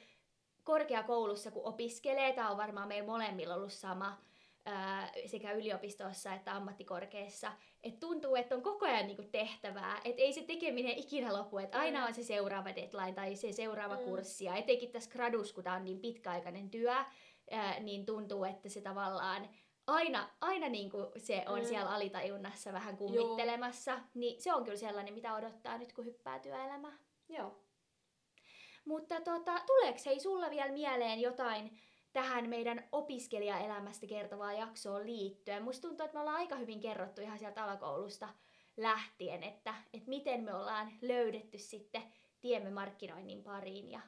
korkeakoulussa, 0.66 1.52
kun 1.52 1.66
opiskelee, 1.66 2.34
tämä 2.34 2.50
on 2.50 2.58
varmaan 2.58 2.88
meillä 2.88 3.08
molemmilla 3.08 3.56
ollut 3.56 3.74
sama, 3.74 4.18
sekä 5.26 5.52
yliopistossa 5.52 6.34
että 6.34 6.56
ammattikorkeassa, 6.56 7.52
että 7.84 8.00
tuntuu, 8.00 8.36
että 8.36 8.56
on 8.56 8.62
koko 8.62 8.86
ajan 8.86 9.08
niinku 9.08 9.24
tehtävää, 9.24 10.02
että 10.06 10.22
ei 10.22 10.34
se 10.34 10.42
tekeminen 10.42 10.98
ikinä 10.98 11.34
lopu, 11.34 11.58
että 11.58 11.80
aina 11.80 12.06
on 12.06 12.14
se 12.14 12.24
seuraava 12.24 12.76
deadline 12.76 13.14
tai 13.14 13.36
se 13.36 13.52
seuraava 13.52 13.96
mm. 13.96 14.04
kurssi, 14.04 14.46
ja 14.46 14.56
etenkin 14.56 14.92
tässä 14.92 15.12
gradus, 15.12 15.54
kun 15.54 15.64
tämä 15.64 15.76
on 15.76 15.86
niin 15.86 16.00
pitkäaikainen 16.00 16.70
työ, 16.70 16.94
ää, 17.52 17.80
niin 17.80 18.06
tuntuu, 18.06 18.44
että 18.44 18.70
se 18.70 18.82
tavallaan 18.82 19.50
aina, 19.88 20.30
aina 20.42 20.70
niin 20.70 20.92
kuin 20.92 21.06
se 21.18 21.44
on 21.48 21.60
mm. 21.60 21.66
siellä 21.66 21.90
alitajunnassa 21.92 22.74
vähän 22.74 22.98
kummittelemassa, 22.98 23.92
Joo. 23.92 24.02
niin 24.14 24.42
se 24.42 24.54
on 24.54 24.64
kyllä 24.64 24.78
sellainen, 24.78 25.14
mitä 25.14 25.36
odottaa 25.36 25.78
nyt, 25.78 25.94
kun 25.94 26.06
hyppää 26.06 26.40
työelämään. 26.40 27.00
Joo. 27.30 27.65
Mutta 28.86 29.22
tota, 29.22 29.62
tuleeko 29.66 30.00
hei 30.06 30.20
sulla 30.20 30.50
vielä 30.50 30.72
mieleen 30.72 31.20
jotain 31.22 31.78
tähän 32.14 32.50
meidän 32.50 32.88
opiskelijaelämästä 32.92 34.08
kertovaa 34.08 34.54
jaksoon 34.54 35.06
liittyen? 35.06 35.64
Musta 35.64 35.88
tuntuu, 35.88 36.06
että 36.06 36.18
me 36.18 36.20
ollaan 36.20 36.38
aika 36.38 36.56
hyvin 36.56 36.80
kerrottu 36.80 37.22
ihan 37.22 37.40
sieltä 37.40 37.64
alakoulusta 37.64 38.30
lähtien, 38.78 39.44
että, 39.44 39.74
että 39.94 40.10
miten 40.10 40.44
me 40.44 40.54
ollaan 40.54 40.92
löydetty 41.02 41.58
sitten 41.58 42.04
tiemme 42.42 42.70
markkinoinnin 42.70 43.44
pariin 43.44 43.92
ja 43.92 44.02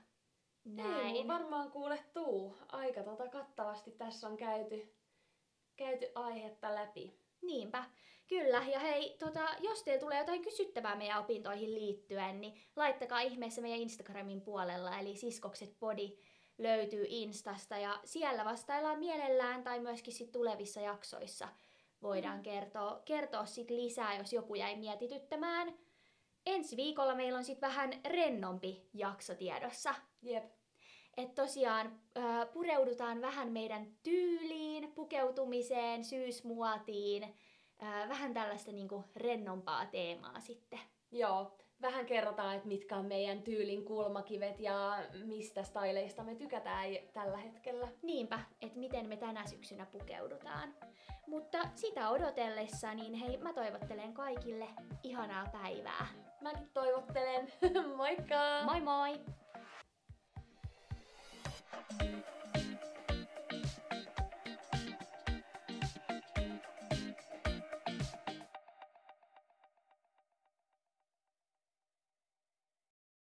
näin. 0.66 1.16
Ei 1.16 1.28
varmaan 1.28 1.72
kuule 1.72 2.04
tuu. 2.13 2.58
Aika 2.72 3.04
tota 3.04 3.28
kattavasti 3.28 3.92
tässä 3.92 4.28
on 4.28 4.38
käyty, 4.38 4.96
käyty 5.76 6.08
aihetta 6.16 6.76
läpi. 6.76 7.20
Niinpä. 7.42 7.84
Kyllä, 8.28 8.63
ja 8.72 8.80
hei, 8.80 9.16
tota, 9.20 9.50
jos 9.60 9.84
teillä 9.84 10.00
tulee 10.00 10.20
jotain 10.20 10.42
kysyttävää 10.42 10.96
meidän 10.96 11.20
opintoihin 11.20 11.76
liittyen, 11.76 12.42
niin 12.42 12.54
laittakaa 12.76 13.20
ihmeessä 13.20 13.62
meidän 13.62 13.80
Instagramin 13.80 14.42
puolella, 14.42 15.00
eli 15.00 15.16
siskokset 15.16 15.80
body 15.80 16.18
löytyy 16.58 17.06
Instasta, 17.10 17.78
ja 17.78 18.00
siellä 18.06 18.46
vastaillaan 18.46 19.00
mielellään 19.00 19.63
tai 19.63 19.80
myöskin 19.80 20.13
sit 20.13 20.32
tulevissa 20.32 20.82
jaksoissa 20.82 21.48
voidaan 22.02 22.38
mm. 22.38 22.44
kertoa, 22.44 23.02
kertoa 23.06 23.46
sit 23.46 23.70
lisää, 23.70 24.18
jos 24.18 24.34
joku 24.34 24.56
jäi 24.56 24.76
mietityttämään. 24.76 25.74
Ensi 26.46 26.78
viikolla 26.78 27.16
meillä 27.16 27.38
on 27.38 27.44
sitten 27.44 27.70
vähän 27.70 27.94
rennompi 28.06 28.90
jakso 28.94 29.36
tiedossa. 29.36 29.96
Jep. 30.22 30.44
Et 31.18 31.36
tosiaan 31.36 32.00
pureudutaan 32.54 33.22
vähän 33.22 33.52
meidän 33.52 33.88
tyyliin, 34.04 34.92
pukeutumiseen, 34.92 36.04
syysmuotiin, 36.04 37.36
ää, 37.82 38.10
vähän 38.10 38.34
tällaista 38.34 38.72
niinku 38.72 39.04
rennompaa 39.16 39.86
teemaa 39.86 40.40
sitten. 40.40 40.80
Joo, 41.12 41.58
vähän 41.82 42.06
kerrotaan, 42.06 42.56
että 42.56 42.68
mitkä 42.68 42.98
on 42.98 43.06
meidän 43.06 43.42
tyylin 43.42 43.86
kulmakivet 43.86 44.60
ja 44.60 44.98
mistä 45.26 45.63
styleista 45.63 46.24
me 46.24 46.36
tykätään 46.36 46.88
tällä 47.13 47.38
hetkellä. 47.38 47.88
Niinpä, 48.02 48.40
että 48.62 48.80
miten 48.80 49.08
me 49.08 49.18
tänä 49.18 49.46
syksynä 49.48 49.86
pukeudutaan. 49.86 50.74
Mutta 51.28 51.58
sitä 51.76 52.10
odotellessa, 52.10 52.94
niin 52.94 53.13
hei, 53.13 53.38
mä 53.38 53.54
toivottelen 53.54 54.13
kaikille 54.13 54.68
ihanaa 55.04 55.46
päivää. 55.52 56.08
Mäkin 56.42 56.70
toivottelen. 56.74 57.48
Moikka! 57.98 58.63
Moi 58.66 58.82
moi! 58.82 59.20
thank 62.00 62.12
you 62.12 62.37